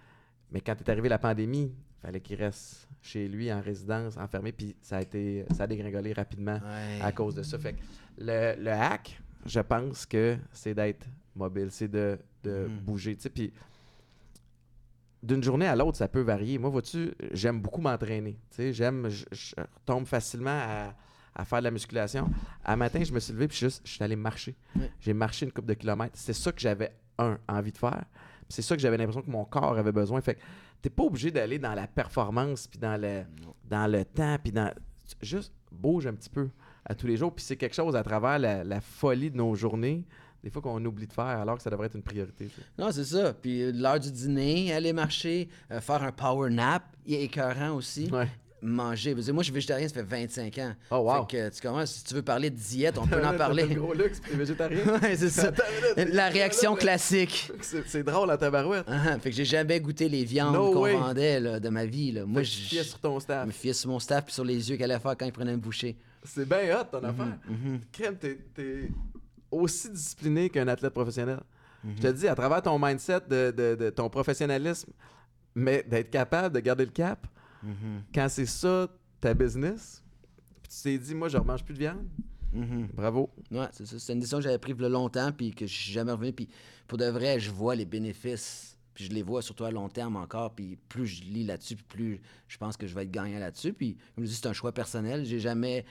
[0.53, 4.53] Mais quand est arrivée la pandémie, il fallait qu'il reste chez lui en résidence, enfermé,
[4.53, 7.01] puis ça a été ça a dégringolé rapidement Ouais.
[7.03, 7.59] à cause de ça.
[7.59, 7.79] Fait que
[8.19, 12.79] le, le hack, je pense que c'est d'être mobile, c'est de, de Mhm.
[12.81, 13.17] bouger.
[13.35, 13.53] Puis
[15.23, 16.59] d'une journée à l'autre, ça peut varier.
[16.59, 18.39] Moi, vois-tu, j'aime beaucoup m'entraîner.
[18.59, 20.95] J'aime, je, je tombe facilement à,
[21.35, 22.31] à faire de la musculation.
[22.65, 24.55] Un matin, je me suis levé puis juste, je suis allé marcher.
[25.01, 26.15] J'ai marché une couple de kilomètres.
[26.17, 28.05] C'est ça que j'avais, un, envie de faire.
[28.49, 30.21] C'est ça que j'avais l'impression que mon corps avait besoin.
[30.23, 30.41] Fait que
[30.81, 33.55] t'es pas obligé d'aller dans la performance, puis dans le, Non.
[33.69, 34.73] dans le temps, puis dans...
[35.21, 36.49] Juste bouge un petit peu
[36.91, 37.33] à tous les jours.
[37.33, 40.03] Puis c'est quelque chose à travers la, la folie de nos journées,
[40.43, 42.49] des fois qu'on oublie de faire alors que ça devrait être une priorité.
[42.79, 43.33] Non, c'est ça.
[43.33, 47.73] Puis euh, l'heure du dîner, aller marcher, euh, faire un power nap, il est écœurant
[47.77, 48.09] aussi.
[48.11, 48.27] Ouais.
[48.63, 49.15] Manger.
[49.17, 50.75] Je dire, moi, je suis végétarien, ça fait 25 ans.
[50.91, 51.27] Oh, wow.
[51.27, 53.65] Fait que, tu commences, si tu veux parler de diète, on peut en parler.
[53.67, 54.81] Le gros luxe, puis végétarien.
[55.03, 55.51] ouais, c'est ça.
[55.97, 57.51] La c'est- réaction classique.
[57.63, 58.85] C'est c'est drôle à tabarouette.
[58.87, 62.13] Ah, fait que j'ai jamais goûté les viandes No qu'on vendait là, de ma vie.
[62.13, 62.27] Là.
[62.27, 63.47] Moi, je fiais sur ton je staff.
[63.47, 65.55] me fiais sur mon staff puis sur les yeux qu'elle allait faire quand il prenait
[65.55, 65.97] une bouchée.
[66.23, 67.39] C'est bien hot ton affaire.
[67.49, 67.81] Mhm.
[67.93, 68.91] Crème, t'es t'es
[69.51, 71.41] aussi discipliné qu'un athlète professionnel.
[71.83, 71.93] Mhm.
[71.97, 74.91] Je te dis, à travers ton mindset de, de- de ton professionnalisme,
[75.55, 77.27] mais d'être capable de garder le cap,
[77.63, 78.03] Mhm.
[78.15, 78.89] quand c'est ça
[79.21, 80.03] ta business,
[80.63, 82.07] puis tu t'es dit, moi, je ne remange plus de viande,
[82.53, 82.89] Mhm.
[82.95, 83.31] bravo.
[83.51, 83.99] Ouais, c'est ça.
[83.99, 86.13] C'est une décision que j'avais prise il y a longtemps puis que je suis jamais
[86.13, 86.33] revenu.
[86.33, 86.49] Puis
[86.87, 90.17] pour de vrai, je vois les bénéfices Puis je les vois surtout à long terme
[90.17, 90.55] encore.
[90.55, 93.73] Puis plus je lis là-dessus, puis plus je pense que je vais être gagnant là-dessus.
[93.73, 95.25] Puis comme je dis, c'est un choix personnel.
[95.25, 95.85] J'ai jamais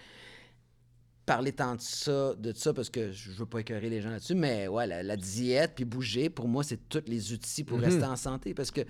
[1.26, 4.36] parlé tant de ça, de ça parce que je veux pas écœurer les gens là-dessus.
[4.36, 7.84] Mais ouais, la, la diète puis bouger, pour moi, c'est tous les outils pour Mhm.
[7.84, 8.54] rester en santé.
[8.54, 8.82] Parce que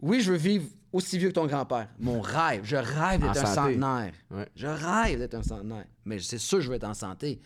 [0.00, 1.88] oui, je veux vivre aussi vieux que ton grand-père.
[2.00, 3.74] Mon rêve, je rêve d'être un santé.
[3.74, 4.12] centenaire.
[4.30, 4.48] Ouais.
[4.56, 5.86] Je rêve d'être un centenaire.
[6.04, 7.40] Mais c'est sûr que je veux être en santé.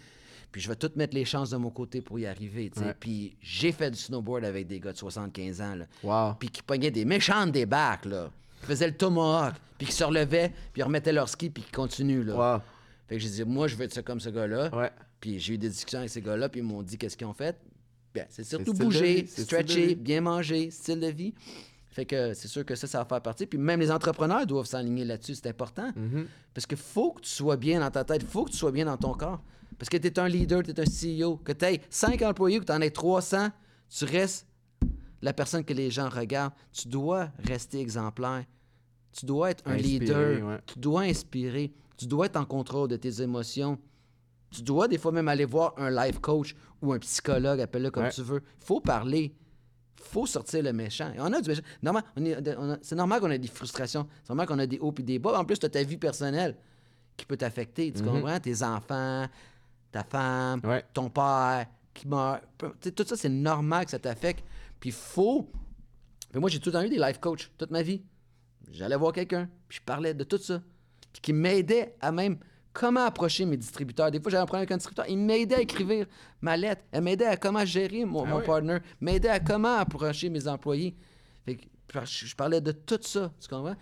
[0.54, 2.70] Puis je vais tout mettre les chances de mon côté pour y arriver.
[2.76, 2.94] Ouais.
[3.00, 5.74] Puis j'ai fait du snowboard avec des gars de 75 ans.
[5.74, 6.34] Là, Wow.
[6.38, 8.04] puis qui pognaient des méchantes débarques.
[8.04, 8.30] Là.
[8.60, 9.54] Qui faisaient le tomahawk.
[9.76, 10.50] Puis qui se relevaient.
[10.72, 11.50] Puis ils remettaient leur ski.
[11.50, 12.22] Puis qui continuent.
[12.22, 12.54] Là.
[12.54, 12.62] Wow.
[13.08, 14.72] Fait que j'ai dit, moi, je veux être comme ce gars-là.
[14.72, 14.92] Ouais.
[15.18, 17.34] Puis j'ai eu des discussions avec ces gars-là, puis ils m'ont dit qu'est-ce qu'ils ont
[17.34, 17.56] fait?
[18.14, 21.34] Bien, c'est surtout bouger, stretcher, bien manger, style de vie.
[21.94, 23.46] Fait que c'est sûr que ça, ça va faire partie.
[23.46, 25.92] Puis même les entrepreneurs doivent s'aligner là-dessus, c'est important.
[25.94, 26.26] Mhm.
[26.52, 28.72] Parce qu'il faut que tu sois bien dans ta tête, il faut que tu sois
[28.72, 29.40] bien dans ton corps.
[29.78, 32.58] Parce que tu es un leader, tu es un CEO, que tu aies 5 employés,
[32.58, 33.50] que tu en aies 300,
[33.88, 34.46] tu restes
[35.22, 36.52] la personne que les gens regardent.
[36.72, 38.44] Tu dois rester exemplaire.
[39.12, 40.48] Tu dois être un Inspirer, leader.
[40.48, 40.58] ouais.
[40.66, 41.72] Tu dois inspirer.
[41.96, 43.78] Tu dois être en contrôle de tes émotions.
[44.50, 48.04] Tu dois des fois même aller voir un life coach ou un psychologue, appelle-le comme
[48.04, 48.10] Ouais.
[48.10, 48.42] tu veux.
[48.58, 49.32] faut parler.
[50.04, 51.12] Faut sortir le méchant.
[51.14, 51.62] Et on a du méchant.
[52.82, 54.06] C'est normal qu'on ait des frustrations.
[54.22, 55.38] C'est normal qu'on a des hauts et des bas.
[55.38, 56.56] En plus, tu as ta vie personnelle
[57.16, 57.92] qui peut t'affecter.
[57.92, 58.08] Tu Mhm.
[58.10, 58.40] comprends?
[58.40, 59.26] Tes enfants,
[59.92, 60.84] ta femme, Ouais.
[60.92, 62.42] ton père qui meurt.
[62.58, 64.44] Tout ça, c'est normal que ça t'affecte.
[64.80, 65.50] Puis il faut.
[66.34, 68.02] Moi, j'ai tout le temps eu des life coachs toute ma vie.
[68.72, 70.60] J'allais voir quelqu'un, puis je parlais de tout ça.
[71.12, 72.38] Puis qui m'aidait à même
[72.74, 74.10] comment approcher mes distributeurs.
[74.10, 75.06] Des fois, j'avais un problème avec un distributeur.
[75.08, 76.06] Il m'aidait à écrire
[76.42, 76.82] ma lettre.
[76.92, 78.78] Elle m'aidait à comment gérer mon, Ah mon partner.
[79.00, 80.94] M'aidait à comment approcher mes employés.
[81.46, 81.64] Fait que,
[82.04, 83.32] je parlais de tout ça.
[83.40, 83.76] Tu comprends?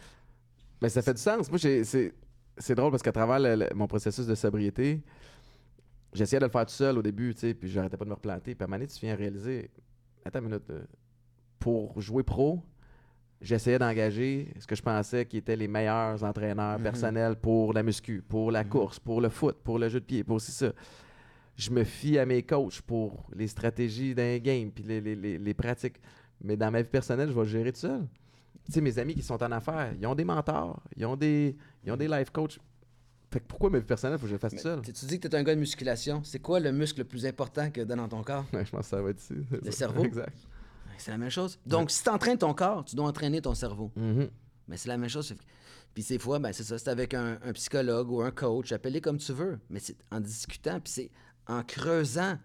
[0.80, 1.48] Mais ça fait du sens.
[1.50, 2.12] Moi, c'est
[2.58, 5.00] c'est drôle parce qu'à travers le- le- mon processus de sobriété,
[6.12, 8.14] j'essayais de le faire tout seul au début, tu sais, puis j'arrêtais pas de me
[8.14, 8.54] replanter.
[8.54, 9.70] Puis à un moment donné, tu viens réaliser,
[10.24, 10.82] attends une minute, euh,
[11.58, 12.62] pour jouer pro,
[13.42, 16.82] j'essayais d'engager ce que je pensais qui étaient les meilleurs entraîneurs Mhm.
[16.82, 18.70] personnels pour la muscu, pour la Mhm.
[18.70, 20.72] course, pour le foot, pour le jeu de pied, pour aussi ça.
[21.56, 25.38] Je me fie à mes coachs pour les stratégies d'un game, puis les, les- les-
[25.38, 26.00] les pratiques.
[26.42, 28.06] Mais dans ma vie personnelle, je vais le gérer tout seul.
[28.64, 31.56] Tu sais, mes amis qui sont en affaires, ils ont des mentors, ils ont des,
[31.84, 32.58] ils ont des life coachs.
[33.30, 34.82] Fait que pourquoi ma vie personnelle, faut que je le fasse tout seul?
[34.82, 36.22] Tu dis que tu es un gars de musculation.
[36.22, 38.44] C'est quoi le muscle le plus important que dans ton corps?
[38.52, 39.34] Ouais, je pense que ça va être ici.
[39.50, 40.04] Le cerveau?
[40.04, 40.32] Exact.
[41.02, 41.58] C'est la même chose.
[41.66, 43.90] Donc, si tu entraînes ton corps, tu dois entraîner ton cerveau.
[43.96, 44.30] Mhm.
[44.68, 45.34] Mais c'est la même chose.
[45.94, 49.00] Puis ces fois, ben, c'est ça, c'est avec un, un psychologue ou un coach, appelle-les
[49.00, 49.58] comme tu veux.
[49.68, 51.10] Mais c'est en discutant, puis c'est
[51.48, 52.38] en creusant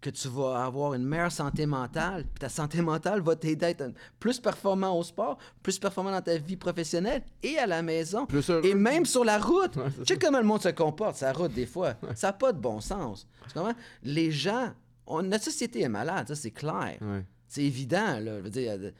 [0.00, 2.24] que tu vas avoir une meilleure santé mentale.
[2.24, 3.84] Puis ta santé mentale va t'aider à être
[4.20, 8.24] plus performant au sport, plus performant dans ta vie professionnelle et à la maison.
[8.26, 8.48] Plus.
[8.62, 9.74] Et même sur la route.
[9.76, 11.94] Ouais, tu sais comment le monde se comporte, sa route, des fois.
[12.14, 13.26] Ça n'a pas de bon sens.
[13.48, 13.74] Tu comprends?
[14.04, 14.72] Les gens,
[15.06, 16.98] on- notre société est malade, ça, c'est clair.
[17.00, 17.24] Ouais.
[17.54, 18.38] C'est évident, là.
[18.38, 18.90] Je veux dire, euh,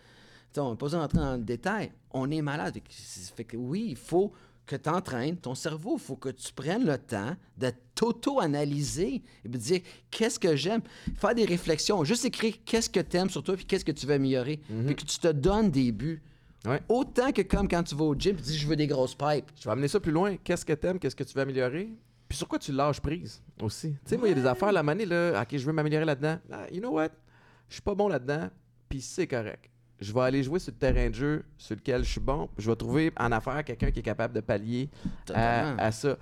[0.53, 1.91] tu on n'a pas besoin d'entrer dans le détail.
[2.13, 2.79] On est malade.
[3.35, 4.33] Fait que, oui, il faut
[4.65, 5.97] que tu entraînes ton cerveau.
[5.97, 10.83] Il faut que tu prennes le temps de t'auto-analyser et de dire qu'est-ce que j'aime?
[11.17, 12.05] Faire des réflexions.
[12.05, 14.61] Juste écrire qu'est-ce que tu aimes sur toi puis qu'est-ce que tu veux améliorer.
[14.87, 16.23] Puis que tu te donnes des buts.
[16.65, 16.81] Ouais.
[16.89, 19.17] Autant que comme quand tu vas au gym et tu dis je veux des grosses
[19.17, 19.51] pipes.
[19.59, 20.37] Je vais amener ça plus loin.
[20.37, 21.01] Qu'est-ce que t'aimes?
[21.01, 21.91] Qu'est-ce que tu veux améliorer?
[22.29, 23.91] Puis sur quoi tu lâches prise aussi?
[23.91, 26.05] Tu sais, moi, il y a des affaires, la manée, là, OK, je veux m'améliorer
[26.05, 26.39] là-dedans.
[26.53, 27.11] Ah, you know what?
[27.69, 28.49] Je suis pas bon là-dedans,
[28.89, 29.71] puis c'est correct.
[30.01, 32.49] Je vais aller jouer sur le terrain de jeu sur lequel je suis bon.
[32.59, 34.91] Je vais trouver en affaire quelqu'un qui est capable de pallier
[35.33, 36.17] à, à ça.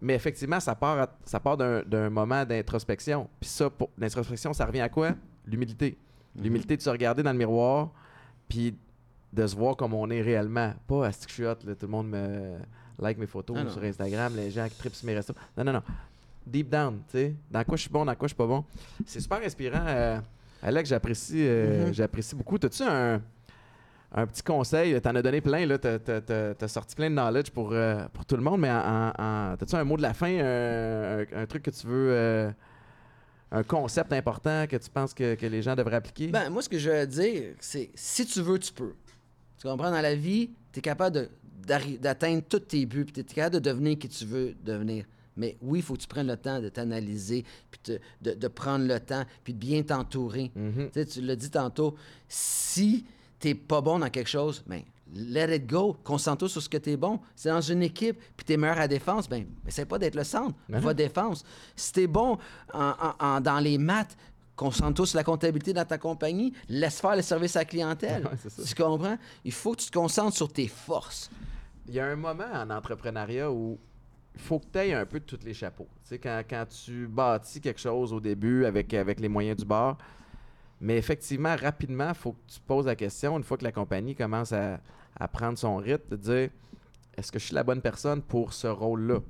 [0.00, 3.28] Mais effectivement, ça part, à- ça part d'un, d'un moment d'introspection.
[3.40, 5.12] Puis ça, pour l'introspection, ça revient à quoi?
[5.46, 5.96] L'humilité.
[6.36, 6.42] Mhm.
[6.44, 7.90] L'humilité de se regarder dans le miroir,
[8.48, 8.76] puis
[9.32, 10.74] de se voir comme on est réellement.
[10.86, 12.58] Pas à ce que je suis hot, là, tout le monde me
[12.98, 15.34] like mes photos Ah sur Instagram, les gens qui trippent sur mes restos.
[15.56, 15.82] Non, non, non.
[16.46, 17.34] Deep down, tu sais.
[17.50, 18.64] Dans quoi je suis bon, dans quoi je suis pas bon.
[19.06, 19.84] C'est super inspirant.
[19.86, 20.20] euh,
[20.62, 21.94] Alex, j'apprécie, euh, Mhm.
[21.94, 22.58] j'apprécie beaucoup.
[22.58, 23.22] T'as-tu un,
[24.12, 25.00] un petit conseil?
[25.00, 25.78] T'en as donné plein, là.
[25.78, 28.70] T'as, t'as- t'as- t'as sorti plein de knowledge pour, euh, pour tout le monde, mais
[28.70, 32.10] en, t'as-tu un mot de la fin, un, un- un truc que tu veux.
[32.12, 32.50] euh,
[33.50, 36.26] un concept important que tu penses que, que les gens devraient appliquer?
[36.26, 38.92] Ben, moi, ce que je veux dire, c'est si tu veux, tu peux.
[39.58, 39.90] Tu comprends?
[39.90, 41.30] Dans la vie, tu es capable
[42.00, 45.04] d'atteindre tous tes buts, puis tu es capable de devenir qui tu veux devenir.
[45.38, 48.48] Mais oui, il faut que tu prennes le temps de t'analyser, puis te- de, de
[48.48, 50.50] prendre le temps, puis de bien t'entourer.
[50.54, 50.90] Mhm.
[51.10, 51.94] Tu l'as dit tantôt,
[52.28, 53.06] si
[53.38, 54.82] t'es pas bon dans quelque chose, ben,
[55.14, 55.96] let it go.
[56.04, 57.20] Concentre-toi sur ce que tu es bon.
[57.36, 60.24] C'est dans une équipe, puis tu es meilleur à défense, ben, essaie pas d'être le
[60.24, 60.54] centre.
[60.68, 61.44] Ben Va défense.
[61.76, 62.36] Si tu es bon
[62.74, 64.16] en- en- en- dans les maths,
[64.56, 66.52] concentre-toi sur la comptabilité dans ta compagnie.
[66.68, 68.24] Laisse faire le service à la clientèle.
[68.58, 69.16] Ouais, tu comprends?
[69.44, 71.30] Il faut que tu te concentres sur tes forces.
[71.86, 73.78] Il y a un moment en entrepreneuriat où
[74.36, 75.88] faut que tu aies un peu de tous les chapeaux.
[76.02, 79.96] Tu sais, quand, quand tu bâtis quelque chose au début avec, les moyens du bord,
[80.80, 84.14] Mais effectivement, rapidement, il faut que tu poses la question, une fois que la compagnie
[84.14, 84.80] commence à,
[85.32, 86.50] prendre son rythme, de dire
[87.16, 89.20] est-ce que je suis la bonne personne pour ce rôle-là?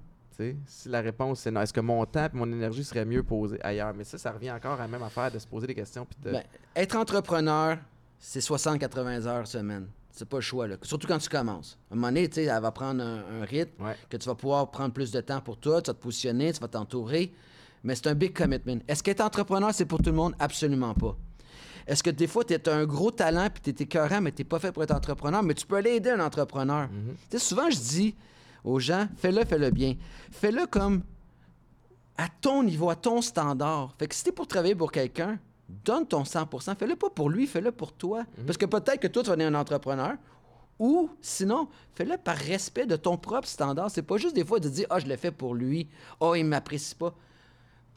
[0.67, 3.59] Si la réponse est non, est-ce que mon temps et mon énergie serait mieux posée
[3.61, 3.93] ailleurs?
[3.95, 6.07] Mais ça, ça revient encore à la même affaire de se poser des questions.
[6.23, 6.31] De...
[6.31, 6.45] Ben,
[6.77, 7.79] être entrepreneur,
[8.21, 9.89] c'est 60-80 heures semaine.
[10.19, 10.75] C'est pas le choix, là.
[10.83, 11.79] Surtout quand tu commences.
[11.91, 13.95] À un moment donné, tu sais, elle va prendre un, un rythme Ouais.
[14.09, 16.59] que tu vas pouvoir prendre plus de temps pour toi, tu vas te positionner, tu
[16.61, 17.33] vas t'entourer.
[17.85, 18.81] Mais c'est un big commitment.
[18.89, 20.35] Est-ce qu'être entrepreneur, c'est pour tout le monde?
[20.41, 21.16] Absolument pas.
[21.87, 24.45] Est-ce que des fois, tu as un gros talent puis tu es écœurant, mais tu
[24.45, 26.89] pas fait pour être entrepreneur, mais tu peux aller aider un entrepreneur?
[27.31, 28.14] Tu sais, souvent, je dis
[28.64, 29.95] aux gens, fais-le, fais-le bien.
[30.33, 31.03] Fais-le comme
[32.16, 33.95] à ton niveau, à ton standard.
[33.99, 35.39] Fait que si t'es pour travailler pour quelqu'un,
[35.69, 36.77] donne ton 100%.
[36.77, 38.25] Fais-le pas pour lui, fais-le pour toi.
[38.47, 40.14] Parce que peut-être que toi, tu vas devenir un entrepreneur.
[40.79, 43.91] Ou sinon, fais-le par respect de ton propre standard.
[43.91, 45.89] C'est pas juste des fois de dire Ah, je l'ai fait pour lui.
[46.21, 47.14] Ah, il m'apprécie pas.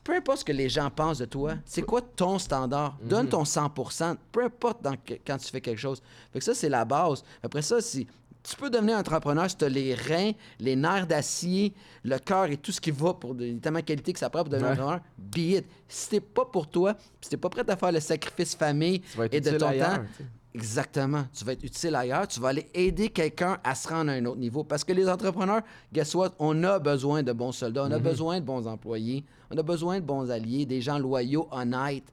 [0.03, 2.97] Peu importe ce que les gens pensent de toi, c'est quoi ton standard?
[3.03, 6.01] Donne ton 100%, peu importe dans que- quand tu fais quelque chose.
[6.33, 7.23] Fait que ça, c'est la base.
[7.43, 8.07] Après ça, si
[8.43, 11.73] tu peux devenir entrepreneur si tu as les reins, les nerfs d'acier,
[12.03, 14.41] le cœur et tout ce qui va pour de, tellement de qualité que ça prend
[14.43, 14.73] pour devenir Ouais.
[14.73, 15.65] entrepreneur, be it.
[15.87, 19.39] Si t'es pas pour toi, si t'es pas prêt à faire le sacrifice famille et
[19.41, 20.23] de ton ailleurs, temps.
[20.53, 21.25] Exactement.
[21.33, 22.27] Tu vas être utile ailleurs.
[22.27, 24.65] Tu vas aller aider quelqu'un à se rendre à un autre niveau.
[24.65, 25.61] Parce que les entrepreneurs,
[25.93, 26.31] guess what?
[26.39, 27.85] On a besoin de bons soldats.
[27.85, 29.23] On a besoin de bons employés.
[29.49, 32.11] On a besoin de bons alliés, des gens loyaux, honnêtes.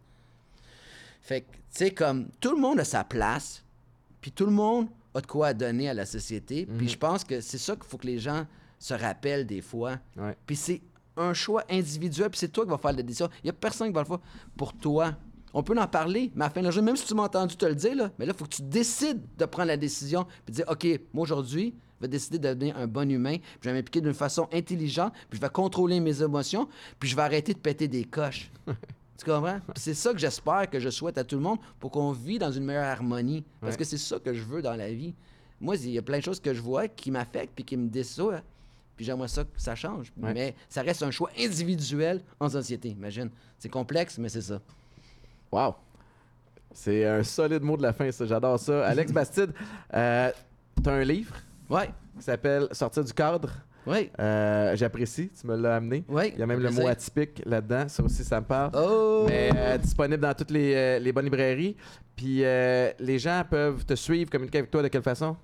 [1.20, 3.64] Fait que, tu sais, comme tout le monde a sa place,
[4.20, 6.66] puis tout le monde a de quoi donner à la société.
[6.66, 8.46] Puis je pense que c'est ça qu'il faut que les gens
[8.78, 9.98] se rappellent des fois.
[10.16, 10.36] Ouais.
[10.46, 10.82] Puis c'est
[11.16, 13.28] un choix individuel, puis c'est toi qui vas faire la décision.
[13.42, 14.20] Il n'y a personne qui va le faire
[14.56, 15.14] pour toi.
[15.54, 17.24] On peut en parler, mais à la fin de la journée, même si tu m'as
[17.24, 19.76] entendu te le dire, là, mais là, il faut que tu décides de prendre la
[19.76, 23.58] décision, puis dire, OK, moi aujourd'hui, je vais décider de devenir un bon humain, puis
[23.62, 26.68] je vais m'impliquer d'une façon intelligente, puis je vais contrôler mes émotions,
[27.00, 28.50] puis je vais arrêter de péter des coches.
[29.18, 29.58] Tu comprends?
[29.76, 32.52] C'est ça que j'espère, que je souhaite à tout le monde pour qu'on vit dans
[32.52, 33.44] une meilleure harmonie.
[33.60, 33.78] Parce Ouais.
[33.78, 35.14] que c'est ça que je veux dans la vie.
[35.60, 37.88] Moi, il y a plein de choses que je vois qui m'affectent puis qui me
[37.88, 38.42] déçoivent.
[38.96, 40.12] Puis j'aimerais ça que ça change.
[40.20, 40.32] Ouais.
[40.32, 43.30] Mais ça reste un choix individuel en société, imagine.
[43.58, 44.60] C'est complexe, mais c'est ça.
[45.50, 45.74] Wow.
[46.72, 48.24] C'est un solide mot de la fin, ça.
[48.26, 48.86] J'adore ça.
[48.86, 49.52] Alex Bastide,
[49.94, 50.30] euh,
[50.82, 51.34] t'as un livre
[51.68, 53.50] Ouais, qui s'appelle Sortir du cadre.
[53.86, 56.04] Ouais, Euh, J'apprécie, tu me l'as amené.
[56.08, 56.30] ouais.
[56.34, 57.88] Il y a même le mot atypique là-dedans.
[57.88, 58.70] Ça aussi, ça me parle.
[58.74, 59.24] Oh!
[59.28, 61.76] Mais euh, disponible dans toutes les, euh, les bonnes librairies.
[62.16, 65.36] Puis les gens peuvent te suivre, communiquer avec toi de quelle façon?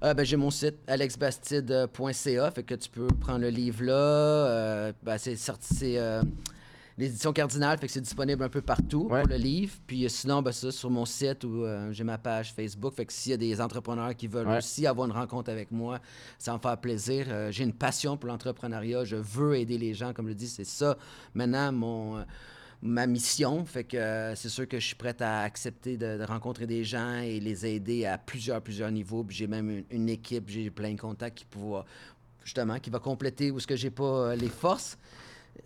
[0.00, 3.92] Ben, j'ai mon site alexbastide.ca, fait que tu peux prendre le livre là.
[3.92, 6.22] euh, ben, c'est sorti, c'est euh,
[6.98, 9.20] l'édition Cardinal, fait que c'est disponible un peu partout Ouais.
[9.22, 9.74] pour le livre.
[9.86, 13.06] Puis euh, sinon, ben, ça, sur mon site ou euh, j'ai ma page Facebook, fait
[13.06, 14.58] que s'il y a des entrepreneurs qui veulent Ouais.
[14.58, 16.00] aussi avoir une rencontre avec moi,
[16.38, 17.26] ça me faire plaisir.
[17.28, 20.48] Euh, j'ai une passion pour l'entrepreneuriat, je veux aider les gens, comme je le dis,
[20.48, 20.96] c'est ça
[21.34, 22.16] maintenant mon.
[22.18, 22.22] euh,
[22.84, 23.64] ma mission.
[23.64, 26.82] Fait que euh, c'est sûr que je suis prête à accepter de, de rencontrer des
[26.82, 29.22] gens et les aider à plusieurs, plusieurs niveaux.
[29.22, 31.84] Puis j'ai même une, une équipe, j'ai plein de contacts qui pouvoir
[32.42, 34.98] justement, qui va compléter où ce que j'ai pas euh, les forces.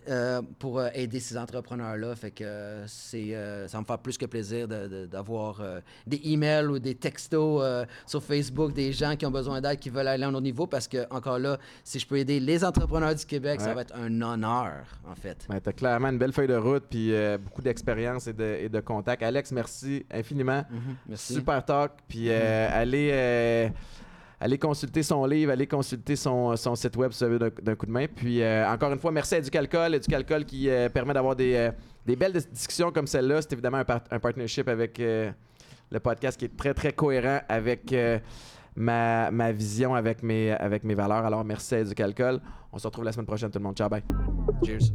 [0.09, 2.15] Euh, pour euh, aider ces entrepreneurs-là.
[2.17, 5.81] Fait que euh, c'est, euh, ça me faire plus que plaisir de- de- d'avoir euh,
[6.07, 7.63] des emails ou des textos
[8.07, 10.67] sur Facebook des gens qui ont besoin d'aide, qui veulent aller à un autre niveau
[10.67, 13.95] parce que, encore là, si je peux aider les entrepreneurs du Québec, ça va être
[13.97, 15.47] un honneur, en fait.
[15.49, 17.13] Ben, tu as clairement une belle feuille de route puis
[17.45, 19.23] beaucoup d'expérience et de, et de contacts.
[19.23, 20.65] Alex, merci infiniment.
[20.71, 21.35] Mhm, merci.
[21.35, 21.93] Super talk.
[22.09, 23.73] Puis euh, allez,
[24.41, 27.87] allez consulter son livre, allez consulter son, son site web si vous avez d'un coup
[27.87, 28.07] de main.
[28.15, 29.95] Puis euh, encore une fois, merci à Éducalcool.
[29.95, 31.71] Éducalcool qui euh, permet d'avoir des, euh,
[32.05, 33.43] des belles dis- discussions comme celle-là.
[33.43, 35.31] C'est évidemment un, par- un partnership avec euh,
[35.91, 38.19] le podcast qui est très, très cohérent avec euh,
[38.75, 41.25] ma, ma vision, avec mes, avec mes valeurs.
[41.25, 42.41] Alors merci à Éducalcool.
[42.73, 43.77] On se retrouve la semaine prochaine, tout le monde.
[43.77, 44.03] Ciao, bye.
[44.65, 44.93] Cheers.